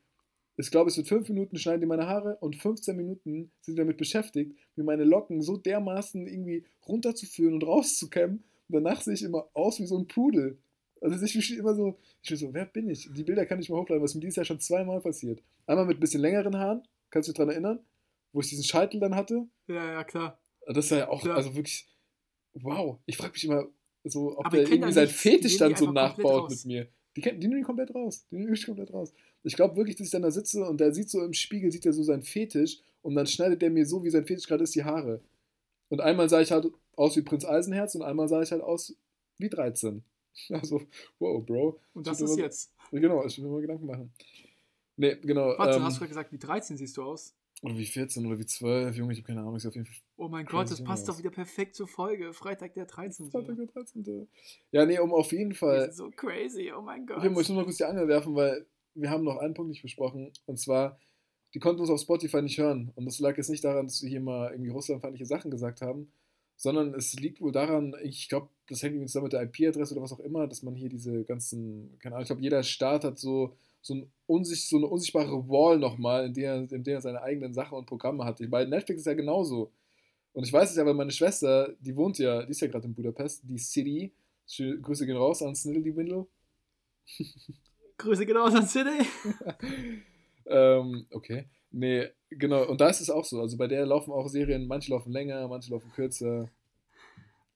[0.57, 3.97] Ich glaube, es wird fünf Minuten schneiden die meine Haare und 15 Minuten sind damit
[3.97, 8.45] beschäftigt, mir meine Locken so dermaßen irgendwie runterzuführen und rauszukämmen.
[8.69, 10.59] Und danach sehe ich immer aus wie so ein Pudel.
[11.01, 13.09] Also ich bin immer so, ich bin so, wer bin ich?
[13.13, 15.41] Die Bilder kann ich mal hochladen, was mir dieses Jahr schon zweimal passiert.
[15.67, 17.81] Einmal mit ein bisschen längeren Haaren, kannst du dich daran erinnern?
[18.33, 19.47] Wo ich diesen Scheitel dann hatte.
[19.69, 20.39] Ja, ja, klar.
[20.67, 21.35] Das war ja auch, Ja.
[21.35, 21.87] also wirklich,
[22.55, 22.99] wow.
[23.07, 23.67] Ich frage mich immer
[24.05, 26.89] so, ob Aber der irgendwie seinen Fetisch dann so nachbaut mit mir.
[27.17, 28.27] Die, kennen- die nehmen ihn komplett raus.
[28.31, 29.13] Die nehmen komplett raus.
[29.45, 31.87] Ich glaube wirklich, dass ich dann da sitze und der sieht so im Spiegel, sieht
[31.87, 34.75] er so seinen Fetisch und dann schneidet der mir so, wie sein Fetisch gerade ist,
[34.75, 35.21] die Haare.
[35.89, 36.67] Und einmal sah ich halt
[36.97, 38.95] aus wie Prinz Eisenherz und einmal sah ich halt aus
[39.39, 40.03] wie 13.
[40.51, 40.81] Also,
[41.19, 41.81] wow, Bro.
[41.95, 42.73] Und Ich das ist immer- jetzt.
[42.93, 44.13] Genau, ich will mir mal Gedanken machen.
[44.97, 45.55] Nee, genau.
[45.59, 47.35] Warte, ähm, hast du gerade gesagt, wie 13 siehst du aus?
[47.61, 49.97] oder wie 14 oder wie 12, Junge, ich habe keine Ahnung, ist auf jeden Fall
[50.17, 51.17] Oh mein Gott, das passt aus.
[51.17, 52.33] doch wieder perfekt zur Folge.
[52.33, 53.33] Freitag der 13.
[53.33, 54.29] Freitag der 13.
[54.71, 57.17] Ja, nee, um auf jeden Fall sind so crazy, oh mein Gott.
[57.17, 58.65] Okay, ich muss nur mal kurz die Angel werfen, weil
[58.95, 60.33] wir haben noch einen Punkt nicht besprochen.
[60.47, 61.01] Und zwar,
[61.55, 62.93] die konnten uns auf Spotify nicht hören.
[62.95, 66.11] Und das lag jetzt nicht daran, dass wir hier mal irgendwie russlandfeindliche Sachen gesagt haben,
[66.57, 70.03] sondern es liegt wohl daran, ich glaube, das hängt irgendwie zusammen mit der IP-Adresse oder
[70.03, 73.19] was auch immer, dass man hier diese ganzen, keine Ahnung, ich glaube, jeder Staat hat
[73.19, 77.23] so, so, ein unsich, so eine unsichtbare Wall nochmal, in der, in der er seine
[77.23, 78.41] eigenen Sachen und Programme hat.
[78.51, 79.71] Bei Netflix ist ja genauso.
[80.33, 82.87] Und ich weiß es ja, weil meine Schwester, die wohnt ja, die ist ja gerade
[82.87, 84.13] in Budapest, die City.
[84.57, 86.27] Grüße gehen raus an Sniddly Windle.
[87.99, 89.07] Grüße genau an City.
[90.49, 91.47] ähm, okay.
[91.71, 92.67] Nee, genau.
[92.67, 93.41] Und da ist es auch so.
[93.41, 96.51] Also bei der laufen auch Serien, manche laufen länger, manche laufen kürzer.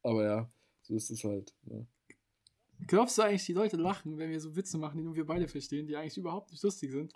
[0.03, 0.51] Aber ja,
[0.83, 1.55] so ist es halt.
[1.65, 1.87] Ne?
[2.87, 5.49] Glaubst du eigentlich, die Leute lachen, wenn wir so Witze machen, die nur wir beide
[5.49, 7.13] verstehen, die eigentlich überhaupt nicht lustig sind?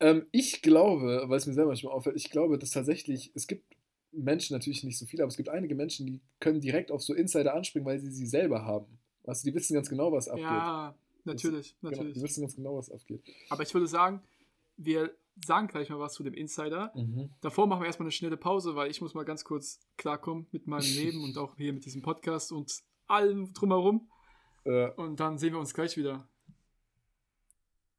[0.00, 3.64] Ähm, ich glaube, weil es mir selber manchmal auffällt, ich glaube, dass tatsächlich, es gibt
[4.12, 7.14] Menschen, natürlich nicht so viele, aber es gibt einige Menschen, die können direkt auf so
[7.14, 8.98] Insider anspringen, weil sie sie selber haben.
[9.24, 10.44] Du, die wissen ganz genau, was abgeht.
[10.44, 12.14] Ja, natürlich, Genau, natürlich.
[12.14, 13.22] die wissen ganz genau, was abgeht.
[13.48, 14.20] Aber ich würde sagen,
[14.76, 16.92] wir sagen gleich mal was zu dem Insider.
[16.94, 17.30] Mhm.
[17.40, 20.66] Davor machen wir erstmal eine schnelle Pause, weil ich muss mal ganz kurz klarkommen mit
[20.66, 22.72] meinem Leben und auch hier mit diesem Podcast und
[23.06, 24.08] allem drumherum.
[24.64, 26.28] Äh, Und dann sehen wir uns gleich wieder.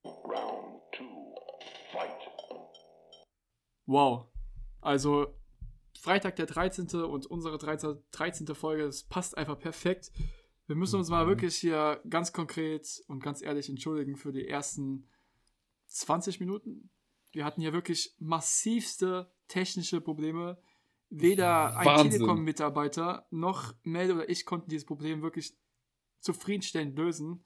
[0.04, 1.36] Round two,
[1.92, 2.10] fight.
[3.86, 4.28] Wow.
[4.82, 5.28] Also
[6.00, 6.88] Freitag der 13.
[7.04, 7.98] und unsere 13.
[8.12, 8.48] 13.
[8.56, 10.12] Folge, das passt einfach perfekt.
[10.68, 11.30] Wir müssen uns mal Mhm.
[11.30, 15.08] wirklich hier ganz konkret und ganz ehrlich entschuldigen für die ersten
[15.96, 16.90] 20 Minuten.
[17.32, 20.58] Wir hatten hier wirklich massivste technische Probleme.
[21.10, 22.12] Weder ein Wahnsinn.
[22.12, 25.54] Telekom-Mitarbeiter noch Mel oder ich konnten dieses Problem wirklich
[26.20, 27.44] zufriedenstellend lösen.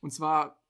[0.00, 0.62] Und zwar,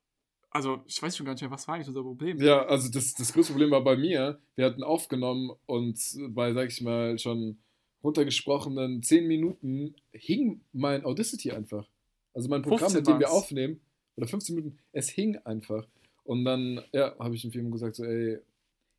[0.51, 2.41] also ich weiß schon gar nicht mehr, was war eigentlich unser Problem?
[2.41, 4.41] Ja, also das, das größte Problem war bei mir.
[4.57, 5.99] Wir hatten aufgenommen und
[6.31, 7.59] bei, sag ich mal, schon
[8.03, 11.87] runtergesprochenen 10 Minuten hing mein Audacity einfach.
[12.33, 13.81] Also mein Programm, 15 mit dem wir aufnehmen,
[14.17, 15.87] oder 15 Minuten, es hing einfach.
[16.25, 18.39] Und dann, ja, habe ich dem Film gesagt, so, ey,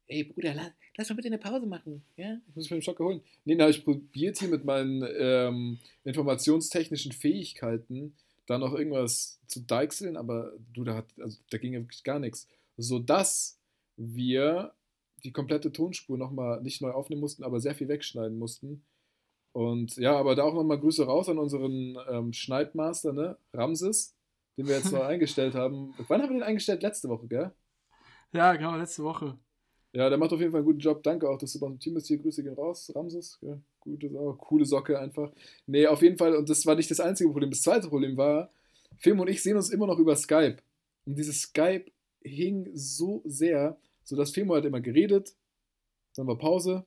[0.08, 2.04] ey Bruder, lass, lass mal bitte eine Pause machen.
[2.16, 2.38] Ja?
[2.48, 3.22] Ich muss mir den Schocker holen.
[3.44, 10.18] Nee, habe ich probiert hier mit meinen ähm, informationstechnischen Fähigkeiten da noch irgendwas zu deichseln,
[10.18, 12.48] aber du, da, hat, also, da ging ja wirklich gar nichts.
[12.78, 13.60] Sodass
[13.98, 14.74] wir
[15.24, 18.84] die komplette Tonspur nochmal nicht neu aufnehmen mussten, aber sehr viel wegschneiden mussten.
[19.54, 23.38] Und ja, aber da auch nochmal Grüße raus an unseren ähm, Schneidmaster, ne?
[23.54, 24.15] Ramses,
[24.58, 25.94] den wir jetzt noch eingestellt haben.
[26.08, 26.84] Wann haben wir den eingestellt?
[26.84, 27.52] Letzte Woche, gell?
[28.32, 29.38] Ja, genau, letzte Woche.
[29.94, 31.02] Ja, der macht auf jeden Fall einen guten Job.
[31.04, 32.08] Danke auch, dass du bei uns im Team bist.
[32.08, 33.40] Hier, Grüße gehen raus, Ramses.
[33.42, 35.32] Ja, gute Sache, coole Socke einfach.
[35.68, 37.50] Nee, auf jeden Fall, und das war nicht das einzige Problem.
[37.50, 38.50] Das zweite Problem war,
[38.98, 40.58] Film und ich sehen uns immer noch über Skype.
[41.06, 41.86] Und dieses Skype
[42.22, 45.34] hing so sehr, sodass Femo hat immer geredet,
[46.16, 46.86] dann war Pause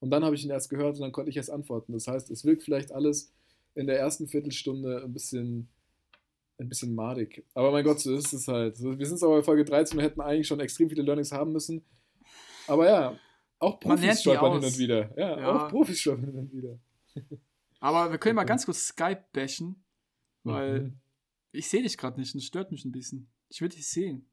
[0.00, 1.92] und dann habe ich ihn erst gehört und dann konnte ich erst antworten.
[1.92, 3.32] Das heißt, es wirkt vielleicht alles
[3.74, 5.68] in der ersten Viertelstunde ein bisschen,
[6.58, 7.44] ein bisschen madig.
[7.54, 8.78] Aber mein Gott, so ist es halt.
[8.82, 11.84] Wir sind aber bei Folge 13 und hätten eigentlich schon extrem viele Learnings haben müssen.
[12.66, 13.18] Aber ja,
[13.60, 15.16] auch Profis stolpern hin und wieder.
[15.18, 15.66] Ja, Ja.
[15.66, 16.78] auch Profis stolpern hin und wieder.
[17.80, 19.84] Aber wir können mal ganz kurz Skype bashen,
[20.42, 21.00] weil Mhm.
[21.52, 23.28] ich sehe dich gerade nicht und es stört mich ein bisschen.
[23.48, 24.28] Ich will dich sehen.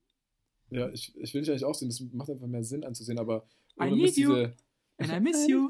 [0.72, 1.90] Ja, ich, ich will dich eigentlich auch sehen.
[1.90, 3.48] Das macht einfach mehr Sinn anzusehen, aber
[3.80, 4.56] I need you diese-
[4.98, 5.70] and I miss you.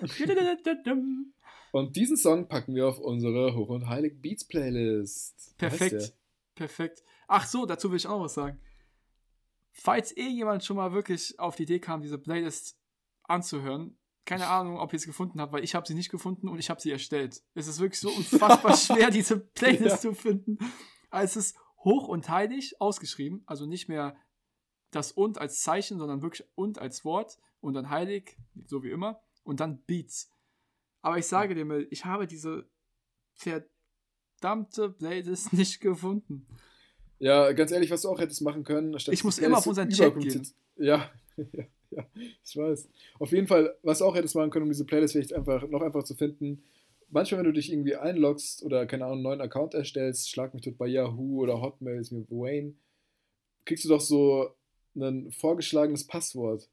[1.72, 5.54] Und diesen Song packen wir auf unsere Hoch und Heilig Beats Playlist.
[5.58, 6.14] Perfekt.
[6.54, 7.02] Perfekt.
[7.28, 8.60] Ach so, dazu will ich auch noch was sagen.
[9.72, 12.78] Falls irgendjemand schon mal wirklich auf die Idee kam, diese Playlist
[13.24, 16.58] anzuhören, keine Ahnung, ob ihr es gefunden habt, weil ich habe sie nicht gefunden und
[16.58, 17.42] ich habe sie erstellt.
[17.54, 20.10] Es ist wirklich so unfassbar schwer, diese Playlist Ja.
[20.10, 20.58] zu finden.
[21.10, 24.16] Also es ist hoch und heilig ausgeschrieben, also nicht mehr
[24.90, 29.20] das und als Zeichen, sondern wirklich und als Wort und dann heilig, so wie immer,
[29.44, 30.30] und dann Beats.
[31.06, 32.68] Aber ich sage dir mal, ich habe diese
[34.40, 36.44] verdammte Playlist nicht gefunden.
[37.20, 38.92] Ja, ganz ehrlich, was du auch hättest machen können.
[38.94, 42.06] Ich muss immer auf unseren Chat überkompliziert- Ja, ja, ja,
[42.42, 42.88] ich weiß.
[43.20, 45.80] Auf jeden Fall, was du auch hättest machen können, um diese Playlist vielleicht einfach noch
[45.80, 46.64] einfach zu finden.
[47.08, 50.64] Manchmal, wenn du dich irgendwie einloggst oder, keine Ahnung, einen neuen Account erstellst, schlag mich
[50.64, 52.74] tot bei Yahoo oder Hotmail, ist mir Wayne,
[53.64, 54.50] kriegst du doch so
[54.96, 56.68] ein vorgeschlagenes Passwort.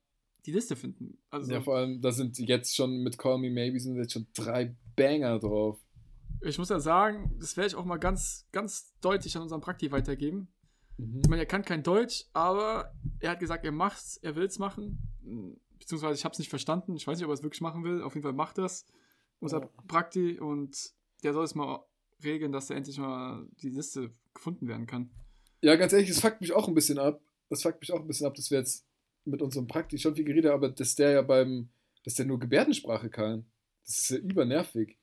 [0.45, 1.19] die Liste finden.
[1.31, 4.27] Also Ja, vor allem, da sind jetzt schon mit Call Me Maybe sind jetzt schon
[4.35, 5.79] drei Banger drauf.
[6.41, 9.93] Ich muss ja sagen, das werde ich auch mal ganz, ganz deutlich an unseren Prakti
[9.93, 10.49] weitergeben.
[10.97, 11.21] Mhm.
[11.23, 15.11] Ich meine, er kann kein Deutsch, aber er hat gesagt, er macht's, er will's machen.
[15.79, 16.95] Beziehungsweise ich habe es nicht verstanden.
[16.97, 18.03] Ich weiß nicht, ob er es wirklich machen will.
[18.03, 18.87] Auf jeden Fall macht das.
[19.41, 19.69] Unser Ja.
[19.89, 20.93] Prakti und
[21.23, 21.85] der soll es mal
[22.23, 25.11] regeln, dass da endlich mal die Liste gefunden werden kann.
[25.61, 27.21] Ja, ganz ehrlich, das fuckt mich auch ein bisschen ab.
[27.49, 28.87] Das fuckt mich auch ein bisschen ab, dass wir jetzt
[29.25, 31.71] mit unserem Praktik schon viel geredet haben, aber dass der ja beim,
[32.05, 33.47] dass der nur Gebärdensprache kann.
[33.85, 34.99] Das ist ja übernervig.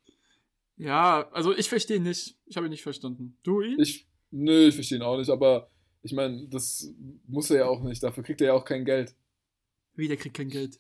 [0.80, 2.38] Ja, also ich verstehe ihn nicht.
[2.46, 3.38] Ich habe ihn nicht verstanden.
[3.44, 3.80] Du ihn?
[3.80, 5.70] Ich, nö, ich verstehe ihn auch nicht, aber
[6.02, 6.90] ich meine, das
[7.28, 8.02] muss er ja auch nicht.
[8.02, 9.14] Dafür kriegt er ja auch kein Geld.
[9.96, 10.80] Wie, der kriegt kein Geld.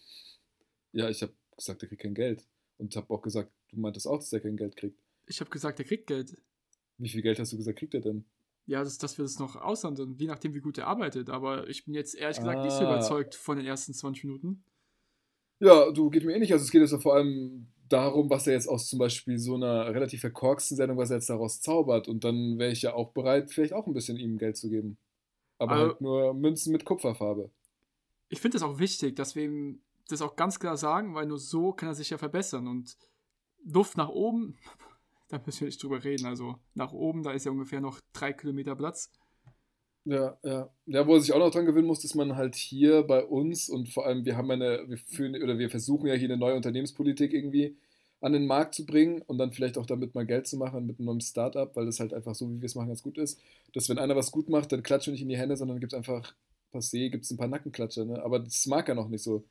[0.93, 2.47] Ja, ich habe gesagt, er kriegt kein Geld.
[2.77, 4.97] Und habe auch gesagt, du meintest auch, dass er kein Geld kriegt.
[5.27, 6.41] Ich habe gesagt, er kriegt Geld.
[6.97, 8.23] Wie viel Geld hast du gesagt, kriegt er denn?
[8.65, 11.29] Ja, das, dass wir das noch aushandeln, je nachdem, wie gut er arbeitet.
[11.29, 12.93] Aber ich bin jetzt ehrlich gesagt nicht so Ah.
[12.93, 14.63] überzeugt von den ersten 20 Minuten.
[15.59, 16.53] Ja, du, geht mir ähnlich.
[16.53, 19.56] Also es geht jetzt ja vor allem darum, was er jetzt aus zum Beispiel so
[19.56, 22.08] einer relativ verkorksten Sendung, was er jetzt daraus zaubert.
[22.08, 24.97] Und dann wäre ich ja auch bereit, vielleicht auch ein bisschen ihm Geld zu geben.
[25.58, 27.49] Aber Also- halt nur Münzen mit Kupferfarbe.
[28.30, 31.39] Ich finde es auch wichtig, dass wir ihm das auch ganz klar sagen, weil nur
[31.39, 32.67] so kann er sich ja verbessern.
[32.67, 32.95] Und
[33.65, 34.56] Luft nach oben,
[35.30, 36.25] da müssen wir nicht drüber reden.
[36.25, 39.12] Also nach oben, da ist ja ungefähr noch drei Kilometer Platz.
[40.05, 40.69] Ja, ja.
[40.85, 43.69] Ja, wo er sich auch noch dran gewöhnen muss, dass man halt hier bei uns
[43.69, 46.55] und vor allem, wir haben eine, wir führen oder wir versuchen ja hier eine neue
[46.55, 47.77] Unternehmenspolitik irgendwie
[48.21, 50.99] an den Markt zu bringen und dann vielleicht auch damit mal Geld zu machen mit
[50.99, 53.39] einem neuen Startup, weil das halt einfach so, wie wir es machen, ganz gut ist.
[53.73, 55.93] Dass wenn einer was gut macht, dann klatschen wir nicht in die Hände, sondern gibt
[55.93, 56.33] es einfach
[56.73, 58.21] passé, gibt es ein paar Nackenklatscher, ne?
[58.23, 59.43] Aber das mag er noch nicht so.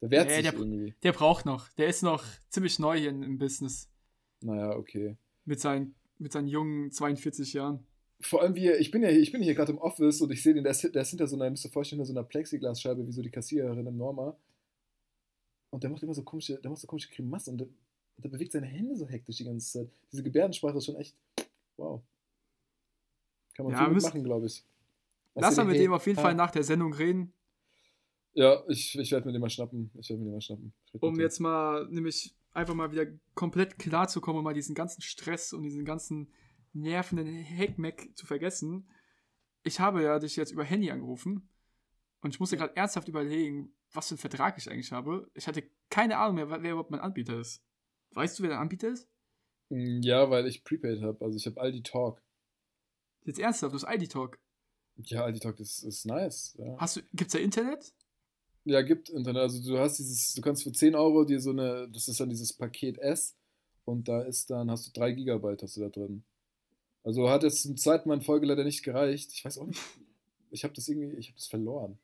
[0.00, 0.94] Der wehrt Nee, sich der- irgendwie.
[1.02, 1.68] Der braucht noch.
[1.72, 3.88] Der ist noch ziemlich neu hier im Business.
[4.40, 5.16] Naja, okay.
[5.44, 7.80] Mit seinen, mit seinen jungen 42 Jahren.
[8.22, 10.42] Vor allem, wir, ich bin ja hier, ich bin hier gerade im Office und ich
[10.42, 12.26] sehe den, der ist, der ist hinter so einer, müsst ihr vorstellen, hinter so einer
[12.26, 14.36] Plexiglasscheibe, wie so die Kassiererin im Norma.
[15.70, 17.68] Und der macht immer so komische, der macht so komische Grimassen und der,
[18.18, 19.90] der bewegt seine Hände so hektisch die ganze Zeit.
[20.12, 21.16] Diese Gebärdensprache ist schon echt,
[21.76, 22.02] wow.
[23.54, 24.64] Kann man Ja, viel mitmachen, glaube ich.
[25.34, 26.22] Was Lass mal mit hey, dem auf jeden ha.
[26.22, 27.32] Fall nach der Sendung reden,
[28.34, 29.90] Ja, ich, ich werde mir den mal schnappen.
[29.98, 30.72] Ich werde mir den mal schnappen.
[31.00, 35.02] Um jetzt mal nämlich einfach mal wieder komplett klar zu kommen und mal diesen ganzen
[35.02, 36.30] Stress und diesen ganzen
[36.72, 38.90] nervenden Heckmeck zu vergessen.
[39.62, 41.48] Ich habe ja dich jetzt über Handy angerufen
[42.20, 45.30] und ich musste gerade ernsthaft überlegen, was für einen Vertrag ich eigentlich habe.
[45.34, 47.62] Ich hatte keine Ahnung mehr, wer überhaupt mein Anbieter ist.
[48.12, 49.08] Weißt du, wer dein Anbieter ist?
[49.68, 51.24] Ja, weil ich Prepaid habe.
[51.24, 52.22] Also ich habe Aldi Talk.
[53.24, 54.38] Jetzt ernsthaft, das ID Talk.
[54.96, 56.54] Ja, Aldi Talk ist, ist nice.
[56.58, 56.76] Ja.
[56.78, 57.94] Hast du, gibt's da Internet?
[58.64, 59.42] Ja, gibt Internet.
[59.42, 62.28] Also du hast dieses, du kannst für 10 Euro dir so eine, das ist dann
[62.28, 63.36] dieses Paket S
[63.84, 66.24] und da ist dann, hast du 3 Gigabyte hast du da drin.
[67.04, 69.32] Also hat jetzt zum zweiten Mal in Folge leider nicht gereicht.
[69.32, 69.80] Ich weiß auch nicht,
[70.50, 71.98] ich habe das irgendwie, ich habe das verloren.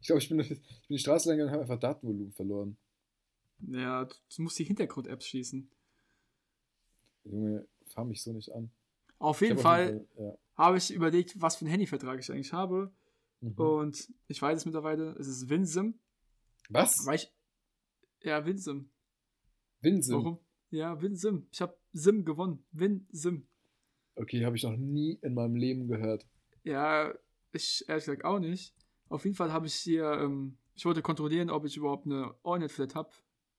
[0.00, 2.76] Ich glaube, ich bin, ich bin die Straße lang gegangen und habe einfach Datenvolumen verloren.
[3.66, 5.70] Ja, du musst die Hintergrund-Apps schließen.
[7.24, 8.70] Junge, fahr mich so nicht an.
[9.18, 10.38] Auf jeden hab Fall ja.
[10.54, 12.92] habe ich überlegt, was für einen Handyvertrag ich eigentlich habe.
[13.40, 13.54] Mhm.
[13.58, 15.98] Und ich weiß es mittlerweile, es ist WinSim.
[16.68, 17.04] Was?
[17.04, 17.32] Weil ich,
[18.22, 18.90] ja, WinSim.
[19.80, 20.14] Winsim.
[20.14, 20.38] Warum?
[20.70, 21.48] Ja, WinSim.
[21.50, 22.64] Ich habe Sim gewonnen.
[22.70, 23.47] WinSim.
[24.20, 26.26] Okay, habe ich noch nie in meinem Leben gehört.
[26.64, 27.14] Ja,
[27.52, 28.74] ich ehrlich gesagt auch nicht.
[29.08, 32.94] Auf jeden Fall habe ich hier, ähm, ich wollte kontrollieren, ob ich überhaupt eine Allnet-Flat
[32.94, 33.10] habe.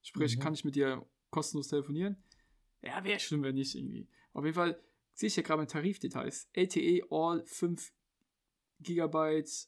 [0.02, 0.42] Sprich, Mhm.
[0.42, 2.18] kann ich mit dir kostenlos telefonieren?
[2.82, 4.08] Ja, wäre schlimm, wenn nicht irgendwie.
[4.34, 4.80] Auf jeden Fall
[5.14, 6.50] sehe ich hier gerade meine Tarifdetails.
[6.54, 7.92] LTE All 5
[8.82, 9.68] Gigabyte.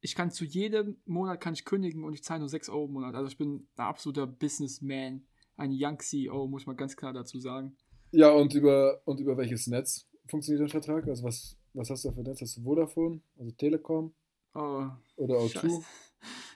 [0.00, 2.92] Ich kann zu jedem Monat kann ich kündigen und ich zahle nur 6 Euro im
[2.92, 3.14] Monat.
[3.14, 5.24] Also ich bin ein absoluter Businessman.
[5.56, 7.76] Ein Young CEO, muss man ganz klar dazu sagen.
[8.10, 11.06] Ja, und über, und über welches Netz funktioniert der Vertrag?
[11.06, 12.40] Also was, was hast du da für Netz?
[12.40, 14.14] Hast du Vodafone, also Telekom
[14.54, 15.60] Oh, oder O2?
[15.60, 15.84] Scheiße.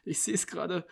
[0.04, 0.86] Ich sehe es gerade.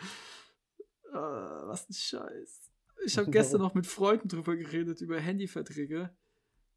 [1.13, 2.73] Äh, was ein Scheiß.
[3.05, 6.11] Ich habe gestern noch mit Freunden drüber geredet, über Handyverträge.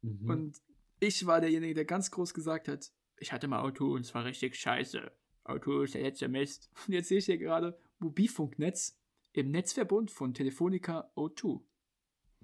[0.02, 0.30] Mhm.
[0.30, 0.62] Und
[1.00, 4.24] ich war derjenige, der ganz groß gesagt hat, ich hatte mal Auto und es war
[4.24, 5.10] richtig scheiße.
[5.44, 6.70] Auto ist der letzte Mist.
[6.86, 9.00] Und jetzt sehe ich hier gerade Mobilfunknetz
[9.32, 11.62] im Netzverbund von Telefonica O2.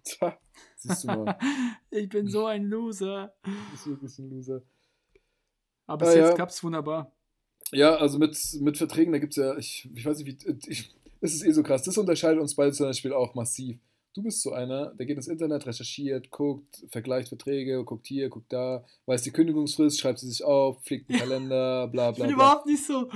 [0.04, 0.38] Tja,
[0.76, 1.38] siehst du mal,
[1.90, 3.34] ich bin so ein Loser.
[3.42, 4.62] du bist wirklich ein Loser.
[5.86, 6.44] Aber bis Ah, jetzt ja.
[6.46, 7.12] es wunderbar.
[7.72, 10.94] Ja, also mit, mit Verträgen, da gibt es ja, ich, ich weiß nicht, wie, ich,
[11.20, 11.82] das ist eh so krass.
[11.82, 13.78] Das unterscheidet uns beide zum Beispiel auch massiv.
[14.14, 18.52] Du bist so einer, der geht ins Internet, recherchiert, guckt, vergleicht Verträge, guckt hier, guckt
[18.52, 22.34] da, weiß die Kündigungsfrist, schreibt sie sich auf, pflegt einen Kalender, bla Ich bla bin
[22.36, 22.44] bla.
[22.44, 23.10] überhaupt nicht so.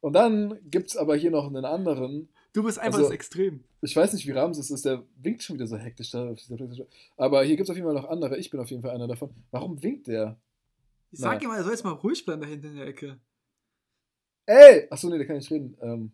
[0.00, 3.64] Und dann gibt es aber hier noch einen anderen, Du bist einfach Also- das Extrem.
[3.82, 6.56] Ich weiß nicht, wie Ramses ist, der winkt schon wieder so hektisch da auf dieser
[6.56, 6.86] Playstation.
[7.16, 9.08] Aber hier gibt es auf jeden Fall noch andere, ich bin auf jeden Fall einer
[9.08, 9.30] davon.
[9.50, 10.38] Warum winkt der?
[11.10, 13.18] Ich sag ihm mal, er soll jetzt mal ruhig bleiben da hinten in der Ecke.
[14.46, 14.86] Ey!
[14.88, 15.76] Achso, nee, da kann ich reden.
[15.82, 16.12] Ähm.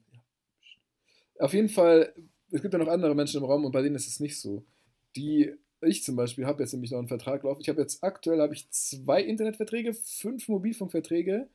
[1.39, 2.13] Auf jeden Fall,
[2.51, 4.65] es gibt ja noch andere Menschen im Raum und bei denen ist es nicht so.
[5.15, 7.61] Die, ich zum Beispiel, habe jetzt nämlich noch einen Vertrag laufen.
[7.61, 11.49] Ich habe jetzt aktuell habe ich zwei Internetverträge, fünf Mobilfunkverträge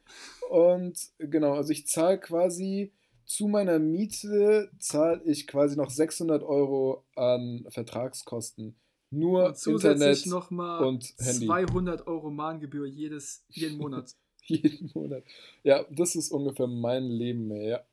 [0.52, 2.94] und genau, also ich zahle quasi
[3.26, 8.76] zu meiner Miete zahle ich quasi noch 600 Euro an Vertragskosten.
[9.12, 11.46] Nur Und zusätzlich Internet nochmal und Handy.
[11.46, 14.16] 200 Euro Mahngebühr jedes, jeden Monat.
[14.46, 15.24] Jeden Monat.
[15.64, 17.86] Ja, das ist ungefähr mein Leben mehr, ja.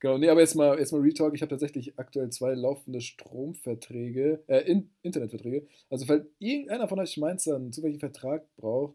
[0.00, 1.34] Genau, nee, aber jetzt mal, jetzt mal Retalk.
[1.34, 5.66] Ich habe tatsächlich aktuell zwei laufende Stromverträge, äh, in, Internetverträge.
[5.90, 8.94] Also, falls irgendeiner von euch meint, einen zufälligen Vertrag braucht,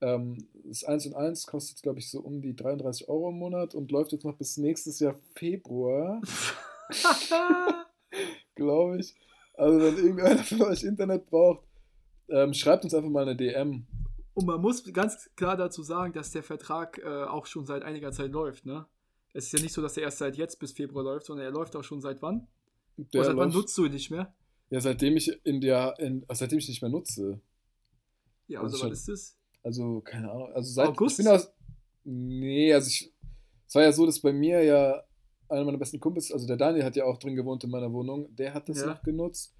[0.00, 3.74] ähm, das 1 und 1 kostet, glaube ich, so um die 33 Euro im Monat
[3.74, 6.20] und läuft jetzt noch bis nächstes Jahr Februar,
[8.54, 9.14] glaube ich.
[9.54, 11.64] Also, wenn irgendeiner von euch Internet braucht,
[12.28, 13.86] ähm, schreibt uns einfach mal eine DM.
[14.34, 18.12] Und man muss ganz klar dazu sagen, dass der Vertrag äh, auch schon seit einiger
[18.12, 18.86] Zeit läuft, ne?
[19.32, 21.52] Es ist ja nicht so, dass er erst seit jetzt bis Februar läuft, sondern er
[21.52, 22.46] läuft auch schon seit wann?
[22.96, 24.34] Der Oder seit wann läuft- nutzt du ihn nicht mehr?
[24.70, 27.40] Ja, seitdem ich in der, in, seitdem ich nicht mehr nutze.
[28.48, 29.35] Ja, Also also was ist das?
[29.66, 30.52] Also, keine Ahnung.
[30.54, 31.18] Also seit August?
[31.18, 31.52] ich bin aus.
[32.04, 33.12] Nee, also ich.
[33.66, 35.02] Es war ja so, dass bei mir ja
[35.48, 38.28] einer meiner besten Kumpels, also der Daniel hat ja auch drin gewohnt in meiner Wohnung,
[38.36, 38.86] der hat das Ja.
[38.86, 39.54] noch genutzt.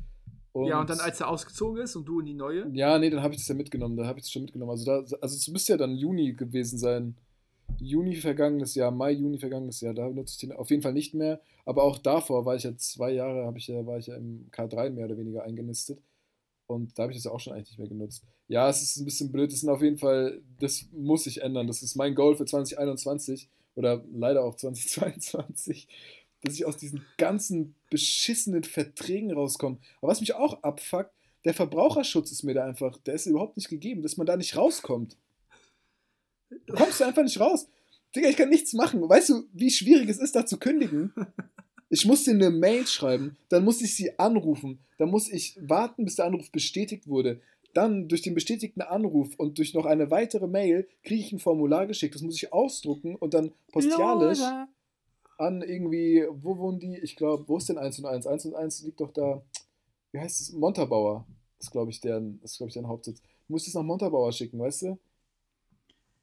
[0.54, 2.70] ja, und dann als er ausgezogen ist und du in die neue?
[2.72, 3.96] Ja, nee, dann habe ich das ja mitgenommen.
[3.96, 4.70] Da habe ich das schon mitgenommen.
[4.70, 7.16] Also, da, also es müsste ja dann Juni gewesen sein.
[7.80, 11.14] Juni vergangenes Jahr, Mai, Juni vergangenes Jahr, da nutze ich den auf jeden Fall nicht
[11.14, 11.40] mehr.
[11.64, 14.48] Aber auch davor war ich ja zwei Jahre, habe ich ja, war ich ja im
[14.52, 15.98] K3 mehr oder weniger eingenistet.
[16.66, 18.24] Und da habe ich das ja auch schon eigentlich nicht mehr genutzt.
[18.48, 19.52] Ja, es ist ein bisschen blöd.
[19.52, 21.66] Das sind auf jeden Fall, das muss sich ändern.
[21.66, 25.86] Das ist mein Goal für 2021 oder leider auch 2022,
[26.42, 29.78] dass ich aus diesen ganzen beschissenen Verträgen rauskomme.
[30.00, 31.12] Aber was mich auch abfuckt,
[31.44, 34.56] der Verbraucherschutz ist mir da einfach, der ist überhaupt nicht gegeben, dass man da nicht
[34.56, 35.16] rauskommt.
[36.50, 37.68] Du kommst da einfach nicht raus.
[38.14, 39.06] Digga, ich kann nichts machen.
[39.08, 41.12] Weißt du, wie schwierig es ist, da zu kündigen?
[41.88, 46.04] Ich muss dir eine Mail schreiben, dann muss ich sie anrufen, dann muss ich warten,
[46.04, 47.40] bis der Anruf bestätigt wurde.
[47.74, 51.86] Dann durch den bestätigten Anruf und durch noch eine weitere Mail kriege ich ein Formular
[51.86, 52.14] geschickt.
[52.14, 54.68] Das muss ich ausdrucken und dann postialisch Lola.
[55.36, 56.96] an irgendwie, wo wohnen die?
[56.96, 58.26] Ich glaube, wo ist denn 1 und 1?
[58.26, 59.42] 1 und 1 liegt doch da,
[60.12, 60.52] wie heißt es?
[60.52, 61.26] Montabaur.
[61.58, 63.20] Das ist, glaube ich, deren, das ist, glaube ich, deren Hauptsitz.
[63.20, 64.98] Du musst es nach Montabaur schicken, weißt du?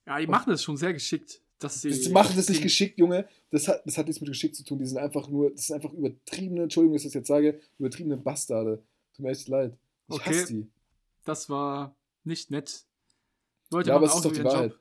[0.08, 1.43] Ja, die machen das schon sehr geschickt.
[1.64, 3.26] Dass sie Die machen das nicht geschickt, Junge.
[3.50, 4.80] Das hat, das hat nichts mit geschickt zu tun.
[4.80, 8.18] Die sind einfach nur, das sind einfach übertriebene, Entschuldigung, dass ich das jetzt sage, übertriebene
[8.18, 8.84] Bastarde.
[9.16, 9.74] Tut mir echt leid.
[10.10, 10.30] Ich Okay.
[10.42, 10.68] hasse die.
[11.24, 11.96] Das war
[12.26, 12.84] nicht nett.
[13.72, 14.72] Leute Ja, aber es ist doch die Wahrheit.
[14.72, 14.80] Job.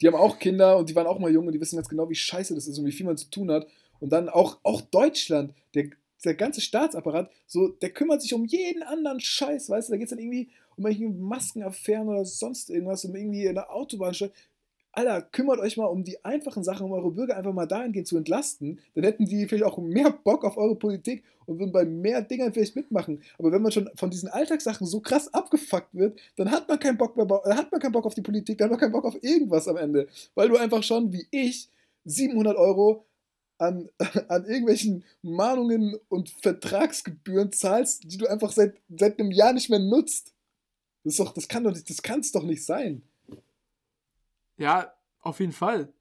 [0.00, 2.08] Die haben auch Kinder und die waren auch mal jung und die wissen ganz genau,
[2.08, 3.66] wie scheiße das ist und wie viel man zu tun hat.
[3.98, 5.90] Und dann auch, auch Deutschland, der,
[6.24, 9.92] der ganze Staatsapparat, so, der kümmert sich um jeden anderen Scheiß, weißt du?
[9.92, 14.30] Da geht es dann irgendwie um irgendwelche Maskenaffären oder sonst irgendwas, um irgendwie eine Autobahnsteuer.
[14.92, 18.16] Alter, kümmert euch mal um die einfachen Sachen, um eure Bürger einfach mal dahingehend zu
[18.16, 18.80] entlasten.
[18.94, 22.52] Dann hätten die vielleicht auch mehr Bock auf eure Politik und würden bei mehr Dingern
[22.52, 23.22] vielleicht mitmachen.
[23.38, 26.98] Aber wenn man schon von diesen Alltagssachen so krass abgefuckt wird, dann hat man keinen
[26.98, 29.22] Bock mehr, hat man keinen Bock auf die Politik, dann hat man keinen Bock auf
[29.22, 30.08] irgendwas am Ende.
[30.34, 31.68] Weil du einfach schon, wie ich,
[32.04, 33.06] 700 Euro
[33.58, 33.88] an,
[34.28, 39.78] an irgendwelchen Mahnungen und Vertragsgebühren zahlst, die du einfach seit, seit einem Jahr nicht mehr
[39.78, 40.34] nutzt.
[41.04, 43.02] Das, ist doch, das kann doch nicht, das kann es doch nicht sein.
[44.60, 45.92] Ja, auf jeden Fall.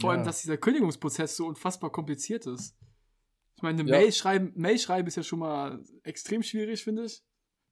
[0.00, 0.16] Vor Ja.
[0.16, 2.74] allem, dass dieser Kündigungsprozess so unfassbar kompliziert ist.
[3.56, 3.98] Ich meine, eine Ja.
[3.98, 7.22] Mail, schreiben, Mail schreiben ist ja schon mal extrem schwierig, finde ich.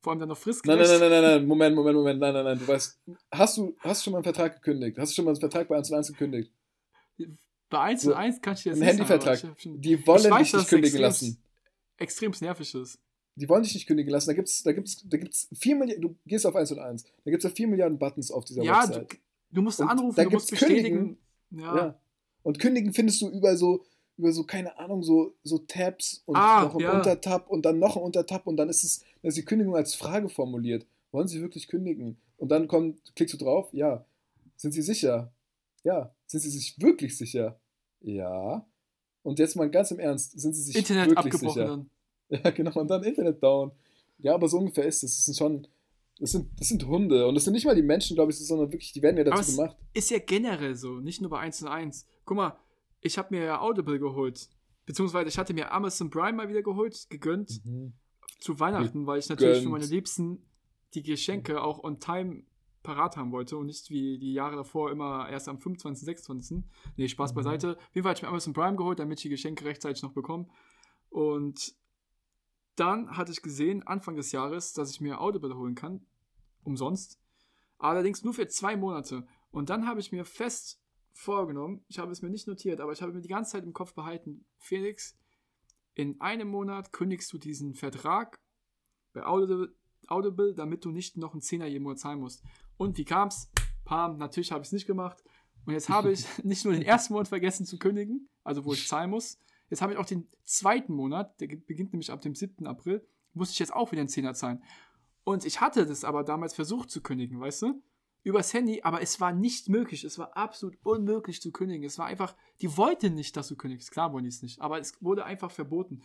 [0.02, 0.90] Vor allem dann noch Nein, fristgerecht.
[0.90, 3.00] nein, nein, nein, nein, Moment, Moment, Moment, nein, nein, nein, du weißt,
[3.32, 4.98] hast du, hast du schon mal einen Vertrag gekündigt?
[4.98, 6.52] Hast du schon mal einen Vertrag bei 1 und 1 gekündigt?
[7.68, 9.38] Bei 1 So, zu 1 kann ich dir das Ein nicht Handyvertrag.
[9.58, 11.42] schon- Die wollen weiß, dich nicht kündigen extremst- lassen.
[11.98, 12.98] Extrem nervig ist.
[13.36, 14.28] Die wollen dich nicht kündigen lassen.
[14.28, 16.02] Da gibt es da gibt's, da gibt's 4 Milliarden.
[16.02, 17.04] Du gehst auf 1 und 1.
[17.24, 19.12] Da gibt es ja 4 Milliarden Buttons auf dieser Ja, Website.
[19.12, 19.16] du
[19.62, 21.18] musst Und anrufen, da du musst bestätigen.
[21.50, 21.76] Ja.
[21.76, 22.00] Ja.
[22.42, 23.84] Und kündigen findest du über so,
[24.16, 26.96] über so, keine Ahnung, so, so Tabs und Ah, noch ein ja.
[26.96, 29.94] Untertab und dann noch ein Untertab und dann ist es, dann ist die Kündigung als
[29.94, 30.86] Frage formuliert.
[31.12, 32.18] Wollen Sie wirklich kündigen?
[32.36, 34.04] Und dann kommt, klickst du drauf, ja.
[34.56, 35.32] Sind Sie sicher?
[35.82, 36.14] Ja.
[36.26, 37.58] Sind Sie sich wirklich sicher?
[38.00, 38.66] Ja.
[39.22, 41.66] Und jetzt mal ganz im Ernst, sind Sie sich Internet wirklich abgebrochen sicher?
[41.66, 41.90] dann.
[42.44, 43.72] Ja, genau, und dann Internet down.
[44.18, 45.16] Ja, aber so ungefähr ist es.
[45.16, 45.66] Das sind schon,
[46.20, 47.26] das sind, das sind Hunde.
[47.26, 49.56] Und das sind nicht mal die Menschen, glaube ich, sondern wirklich, die werden ja dazu
[49.56, 49.76] gemacht.
[49.94, 52.06] Ist ja generell so, nicht nur bei 1 und 1.
[52.24, 52.56] Guck mal,
[53.00, 54.48] ich habe mir ja Audible geholt.
[54.86, 57.64] Beziehungsweise ich hatte mir Amazon Prime mal wieder geholt, gegönnt.
[57.64, 57.92] Mhm.
[58.40, 59.80] zu Weihnachten, weil ich natürlich für Gegönnt.
[59.80, 60.42] meine Liebsten
[60.94, 62.42] die Geschenke auch on time
[62.82, 66.64] parat haben wollte und nicht wie die Jahre davor immer erst am 25., 26.
[66.96, 67.36] Nee, Spaß Mhm.
[67.36, 67.76] beiseite.
[67.76, 70.12] Auf jeden Fall habe ich mir Amazon Prime geholt, damit ich die Geschenke rechtzeitig noch
[70.12, 70.48] bekomme.
[71.10, 71.74] Und
[72.76, 76.06] dann hatte ich gesehen, Anfang des Jahres, dass ich mir Audible holen kann.
[76.62, 77.18] Umsonst.
[77.78, 79.26] Allerdings nur für zwei Monate.
[79.50, 80.80] Und dann habe ich mir fest
[81.12, 83.72] vorgenommen, ich habe es mir nicht notiert, aber ich habe mir die ganze Zeit im
[83.72, 85.16] Kopf behalten, Felix,
[85.94, 88.40] in einem Monat kündigst du diesen Vertrag
[89.12, 89.74] bei Audible,
[90.06, 92.42] Audible damit du nicht noch einen Zehner jeden Monat zahlen musst.
[92.76, 93.50] Und wie kam's?
[93.84, 95.22] Pam, natürlich habe ich es nicht gemacht.
[95.66, 98.86] Und jetzt habe ich nicht nur den ersten Monat vergessen zu kündigen, also wo ich
[98.86, 99.38] zahlen muss.
[99.68, 102.66] Jetzt habe ich auch den zweiten Monat, der beginnt nämlich ab dem 7.
[102.66, 104.62] April, muss ich jetzt auch wieder einen Zehner zahlen.
[105.24, 107.82] Und ich hatte das aber damals versucht zu kündigen, weißt du?
[108.22, 110.04] Übers Handy, aber es war nicht möglich.
[110.04, 111.84] Es war absolut unmöglich zu kündigen.
[111.84, 113.90] Es war einfach, die wollten nicht, dass du kündigst.
[113.90, 116.02] Klar wollen die es nicht, aber es wurde einfach verboten.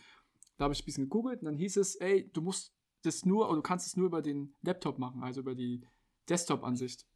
[0.56, 3.46] Da habe ich ein bisschen gegoogelt und dann hieß es, ey, du musst das nur,
[3.48, 5.84] oder du kannst es nur über den Laptop machen, also über die
[6.30, 7.06] Desktop-Ansicht.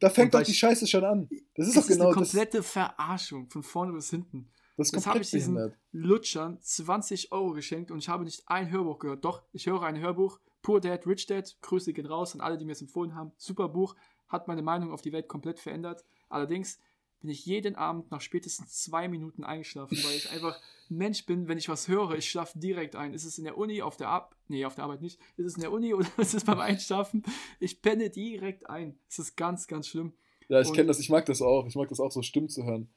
[0.00, 1.28] Da fängt doch die Scheiße schon an.
[1.54, 2.30] Das ist Das doch ist genau eine das.
[2.32, 4.50] komplette Verarschung, von vorne bis hinten.
[4.76, 5.78] Das ist Jetzt habe ich diesen behindert.
[5.92, 9.24] Lutschern 20 Euro geschenkt und ich habe nicht ein Hörbuch gehört.
[9.24, 10.38] Doch, ich höre ein Hörbuch.
[10.66, 11.56] Poor Dad, Rich Dad.
[11.62, 13.30] Grüße gehen raus an alle, die mir es empfohlen haben.
[13.36, 13.94] Super Buch.
[14.26, 16.04] Hat meine Meinung auf die Welt komplett verändert.
[16.28, 16.80] Allerdings
[17.20, 21.46] bin ich jeden Abend nach spätestens zwei Minuten eingeschlafen, weil ich einfach ein Mensch bin,
[21.46, 23.14] wenn ich was höre, ich schlafe direkt ein.
[23.14, 25.20] Ist es in der Uni, auf der Ab nee, auf der Arbeit nicht.
[25.36, 27.22] Ist es in der Uni oder ist es beim Einschlafen?
[27.60, 28.98] Ich penne direkt ein.
[29.08, 30.14] Es ist ganz, ganz schlimm.
[30.48, 31.68] Ja, ich kenne das, ich mag das auch.
[31.68, 32.88] Ich mag das auch so Stimmen zu hören.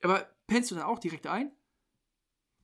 [0.00, 1.52] Aber pennst du dann auch direkt ein?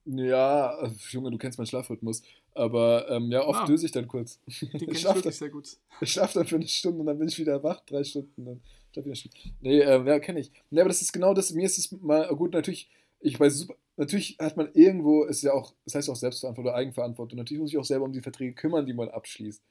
[0.05, 2.23] Ja, Junge, du kennst meinen Schlafrhythmus.
[2.57, 3.65] Aber ähm, ja, oft Ah.
[3.65, 4.39] döse ich dann kurz.
[4.45, 5.77] Den kenne ich ich schlafe wirklich dann, sehr gut.
[6.01, 8.45] ich schlaf dann für eine Stunde und dann bin ich wieder wach, drei Stunden.
[8.45, 9.37] Dann ich wieder eine Stunde.
[9.61, 10.51] Nee, ähm, ja, kenne ich.
[10.71, 11.53] Nee, aber das ist genau das.
[11.53, 12.89] Mir ist es mal gut, natürlich,
[13.19, 16.77] ich weiß super, natürlich hat man irgendwo, ist ja auch, das heißt auch Selbstverantwortung oder
[16.79, 17.37] Eigenverantwortung.
[17.37, 19.61] Natürlich muss ich auch selber um die Verträge kümmern, die man abschließt.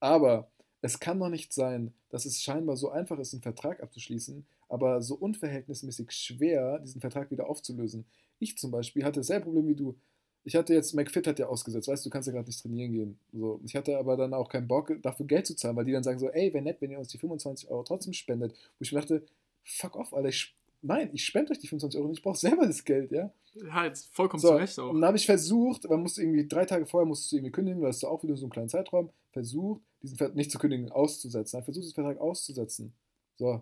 [0.00, 0.50] Aber
[0.82, 5.02] es kann doch nicht sein, dass es scheinbar so einfach ist, einen Vertrag abzuschließen, aber
[5.02, 8.06] so unverhältnismäßig schwer, diesen Vertrag wieder aufzulösen.
[8.38, 9.96] Ich zum Beispiel hatte dasselbe Problem wie du.
[10.44, 12.92] Ich hatte jetzt, McFit hat ja ausgesetzt, weißt du, du kannst ja gerade nicht trainieren
[12.92, 13.18] gehen.
[13.32, 16.02] So, ich hatte aber dann auch keinen Bock, dafür Geld zu zahlen, weil die dann
[16.02, 18.52] sagen so, ey, wäre nett, wenn ihr uns die 25 Euro trotzdem spendet.
[18.52, 19.26] Wo ich mir dachte,
[19.62, 22.66] fuck off, Alter, ich, nein, ich spende euch die 25 Euro nicht, ich brauche selber
[22.66, 23.30] das Geld, ja.
[23.54, 24.90] Ja, jetzt vollkommen So, zu Recht auch.
[24.90, 27.82] und dann habe ich versucht, man musste irgendwie drei Tage vorher musstest du irgendwie kündigen,
[27.82, 31.58] weil es auch wieder so einen kleinen Zeitraum, versucht, diesen Vertrag nicht zu kündigen, auszusetzen.
[31.58, 32.94] Dann versucht, diesen Vertrag auszusetzen.
[33.36, 33.60] So,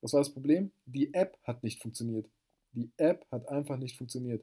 [0.00, 0.72] was war das Problem?
[0.86, 2.26] Die App hat nicht funktioniert.
[2.72, 4.42] Die App hat einfach nicht funktioniert.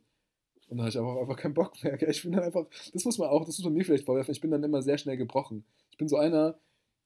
[0.69, 1.97] Und dann habe ich einfach, einfach keinen Bock mehr.
[1.97, 2.09] gell.
[2.09, 4.41] Ich bin dann einfach, das muss man auch, das muss man mir vielleicht vorwerfen, ich
[4.41, 5.63] bin dann immer sehr schnell gebrochen.
[5.91, 6.59] Ich bin so einer,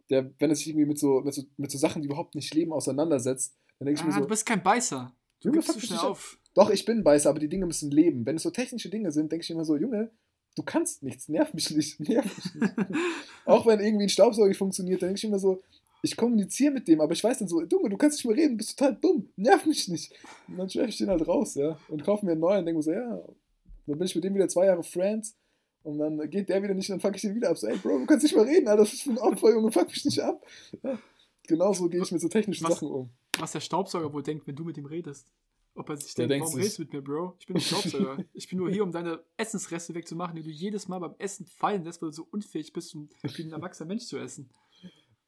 [0.09, 2.53] der, wenn er sich irgendwie mit so, mit so, mit so Sachen, die überhaupt nicht
[2.53, 5.11] leben, auseinandersetzt, dann denke ich Ah, mir so, du bist kein Beißer.
[5.41, 6.37] Du Junge, gibst dich schnell auf.
[6.53, 8.25] Doch, ich bin Beißer, aber die Dinge müssen leben.
[8.25, 10.11] Wenn es so technische Dinge sind, denke ich immer so, Junge,
[10.55, 12.73] du kannst nichts, nerv mich nicht, nerv mich nicht.
[13.45, 15.61] Auch wenn irgendwie ein Staubsauger funktioniert, dann denke ich immer so,
[16.03, 18.57] ich kommuniziere mit dem, aber ich weiß dann so, Junge, du kannst nicht mehr reden,
[18.57, 20.11] bist total dumm, nerv mich nicht.
[20.47, 22.77] Und dann schwerfe ich den halt raus, ja, und kaufe mir einen neuen und denke
[22.77, 23.21] mir so, ja,
[23.87, 25.37] dann bin ich mit dem wieder zwei Jahre Friends
[25.83, 27.57] und dann geht der wieder nicht und dann fuck ich den wieder ab.
[27.57, 29.71] So, ey, Bro, du kannst nicht mehr reden, Alter, das ist für ein Opfer, Junge,
[29.71, 30.43] fuck mich nicht ab.
[30.83, 30.97] Ja,
[31.47, 33.09] genauso gehe ich mit so technischen Was- Sachen um.
[33.39, 35.31] Was der Staubsauger wohl denkt, wenn du mit ihm redest.
[35.73, 37.37] Ob er sich Der denkt, warum redest du mit mir, Bro?
[37.39, 38.17] Ich bin ein Staubsauger.
[38.33, 41.85] ich bin nur hier, um deine Essensreste wegzumachen, die du jedes Mal beim Essen fallen
[41.85, 44.49] lässt, weil du so unfähig bist, um wie ein erwachsener Mensch zu essen.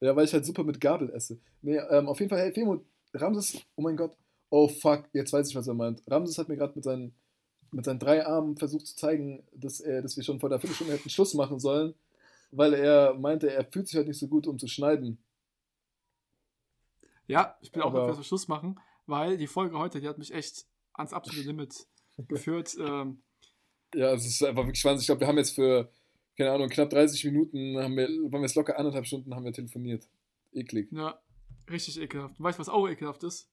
[0.00, 1.40] Ja, weil ich halt super mit Gabel esse.
[1.62, 4.14] Nee, ähm, auf jeden Fall, hey, Femo, Ramses, oh mein Gott,
[4.50, 6.02] oh fuck, jetzt weiß ich, was er meint.
[6.06, 7.14] Ramses hat mir gerade mit seinen,
[7.74, 10.92] mit seinen drei Armen versucht zu zeigen, dass, er, dass wir schon vor der Viertelstunde
[10.92, 11.94] hätten Schluss machen sollen,
[12.52, 15.18] weil er meinte, er fühlt sich halt nicht so gut, um zu schneiden.
[17.26, 20.32] Ja, ich bin auch Aber- dafür Schluss machen, weil die Folge heute, die hat mich
[20.32, 21.86] echt ans absolute Limit
[22.28, 22.76] geführt.
[22.78, 23.22] Ähm,
[23.94, 25.00] Ja, es ist einfach wirklich Wahnsinn.
[25.00, 25.90] Ich glaube, wir haben jetzt für,
[26.36, 29.52] keine Ahnung, knapp 30 Minuten, haben wir, waren wir jetzt locker anderthalb Stunden, haben wir
[29.52, 30.06] telefoniert.
[30.52, 30.88] Eklig.
[30.92, 31.18] ja,
[31.70, 32.36] richtig ekelhaft.
[32.38, 33.48] Weißt du, was auch ekelhaft ist?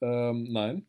[0.00, 0.86] Ähm, nein.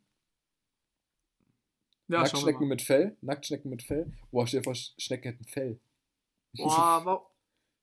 [2.08, 3.16] Ja, Nacktschnecken mit Fell.
[3.22, 4.12] Nacktschnecken mit Fell.
[4.32, 5.80] Boah, stell dir vor, Schnecken hätten Fell.
[6.58, 7.30] Boah, aber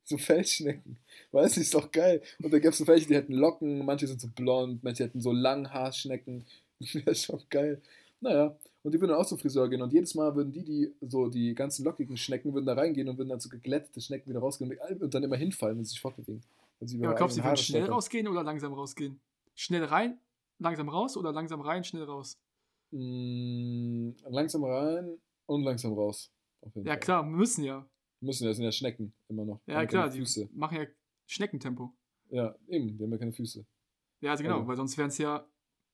[0.04, 0.98] So Fellschnecken.
[1.32, 2.22] Weißt du, ist doch geil.
[2.42, 5.20] Und da gäbe es so welche, die hätten Locken, manche sind so blond, manche hätten
[5.20, 6.46] so Langhaarschnecken.
[6.80, 7.80] Wäre schon geil.
[8.20, 10.94] Naja, und die würden dann auch zum Friseur gehen und jedes Mal würden die, die
[11.08, 14.40] so die ganzen lockigen Schnecken, würden da reingehen und würden dann so geglättete Schnecken wieder
[14.40, 16.42] rausgehen und- und dann immer hinfallen, wenn sie sich fortbewegen.
[16.78, 19.20] Wenn sie über ja, glaubst du, die würden schnell rausgehen oder langsam rausgehen?
[19.54, 20.18] Schnell rein,
[20.58, 22.38] langsam raus oder langsam rein, schnell raus?
[22.95, 26.32] Mm, langsam rein und langsam raus.
[26.62, 27.01] Ja, Fall.
[27.01, 27.88] klar, müssen ja.
[28.20, 29.61] Müssen ja, sind ja Schnecken immer noch.
[29.66, 30.49] Ja, klar, die Füße.
[30.53, 30.86] machen ja
[31.26, 31.92] Schneckentempo.
[32.30, 33.66] Ja, eben, die haben ja keine Füße.
[34.20, 34.68] Ja, also genau, Also.
[34.68, 35.45] weil sonst wären es ja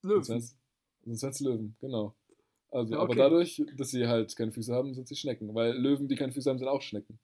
[0.03, 0.23] Löwen.
[0.23, 0.57] Sonst
[1.05, 2.15] wären es Löwen, genau.
[2.71, 3.19] Also, Ja, aber okay.
[3.19, 5.53] dadurch, dass sie halt keine Füße haben, sind sie Schnecken.
[5.55, 7.19] Weil Löwen, die keine Füße haben, sind auch Schnecken.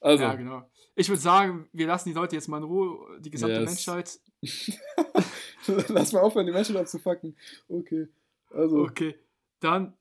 [0.00, 0.68] Also, Ja, genau.
[0.96, 3.64] Ich würde sagen, wir lassen die Leute jetzt mal in Ruhe, die gesamte Yes.
[3.70, 4.20] Menschheit.
[5.88, 7.36] lass mal aufhören, die Menschen abzufacken.
[7.68, 8.08] Okay.
[8.50, 9.14] Also, Okay,
[9.60, 9.96] dann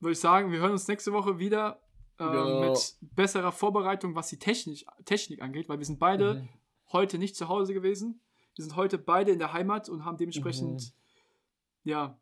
[0.00, 1.80] würde ich sagen, wir hören uns nächste Woche wieder
[2.18, 2.60] äh, Genau.
[2.60, 6.48] mit besserer Vorbereitung, was die Technik, Technik angeht, weil wir sind beide Mhm.
[6.92, 8.20] heute nicht zu Hause gewesen.
[8.54, 11.90] Wir sind heute beide in der Heimat und haben dementsprechend, Mhm.
[11.90, 12.18] ja,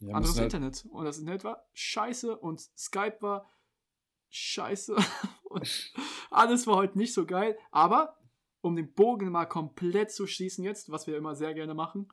[0.00, 0.86] ja, anderes halt, Internet.
[0.90, 3.50] Und das Internet war scheiße und Skype war
[4.30, 4.96] scheiße.
[5.44, 5.92] und
[6.30, 7.58] alles war heute nicht so geil.
[7.70, 8.16] Aber
[8.62, 12.08] um den Bogen mal komplett zu schließen jetzt, was wir immer sehr gerne machen,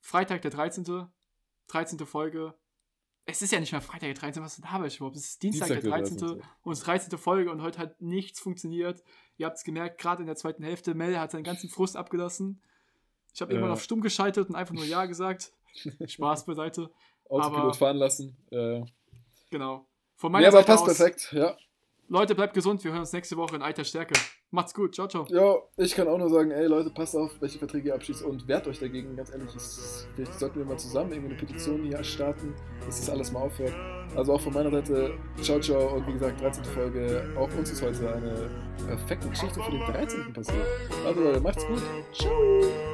[0.00, 1.08] Freitag der 13.
[1.68, 1.98] 13.
[2.06, 2.54] Folge.
[3.26, 4.42] Es ist ja nicht mehr Freitag der 13.
[4.42, 5.16] Was habe ich überhaupt?
[5.16, 6.18] Es ist Dienstag, Dienstag der der 13.
[6.18, 6.42] 13..
[6.62, 7.18] Und 13.
[7.18, 9.02] Folge und heute hat nichts funktioniert.
[9.38, 10.94] Ihr habt es gemerkt, gerade in der zweiten Hälfte.
[10.94, 12.60] Mel hat seinen ganzen Frust abgelassen.
[13.32, 13.56] Ich habe Ja.
[13.58, 15.52] irgendwann auf stumm geschaltet und einfach nur Ja gesagt.
[16.06, 16.90] Spaß beiseite.
[17.28, 18.36] Autopilot aber- fahren lassen.
[18.50, 18.82] Äh,
[19.50, 19.86] Genau.
[20.16, 21.32] Von meiner ja, aber Seite passt aus, perfekt.
[21.32, 21.56] Ja.
[22.08, 22.84] Leute, bleibt gesund.
[22.84, 24.14] Wir hören uns nächste Woche in alter Stärke.
[24.50, 24.94] Macht's gut.
[24.94, 25.26] Ciao, ciao.
[25.30, 28.46] ja, ich kann auch nur sagen, ey Leute, passt auf, welche Verträge ihr abschließt und
[28.46, 29.16] wehrt euch dagegen.
[29.16, 33.10] Ganz ehrlich, es, vielleicht sollten wir mal zusammen irgendwie eine Petition hier starten, dass das
[33.10, 33.74] alles mal aufhört.
[34.14, 36.64] Also auch von meiner Seite, ciao, ciao und wie gesagt, 13.
[36.64, 37.34] Folge.
[37.36, 38.50] Auch uns ist heute eine
[38.86, 40.32] perfekte Geschichte für den 13.
[40.32, 40.66] passiert.
[41.04, 41.82] Also Leute, macht's gut.
[42.12, 42.93] Ciao.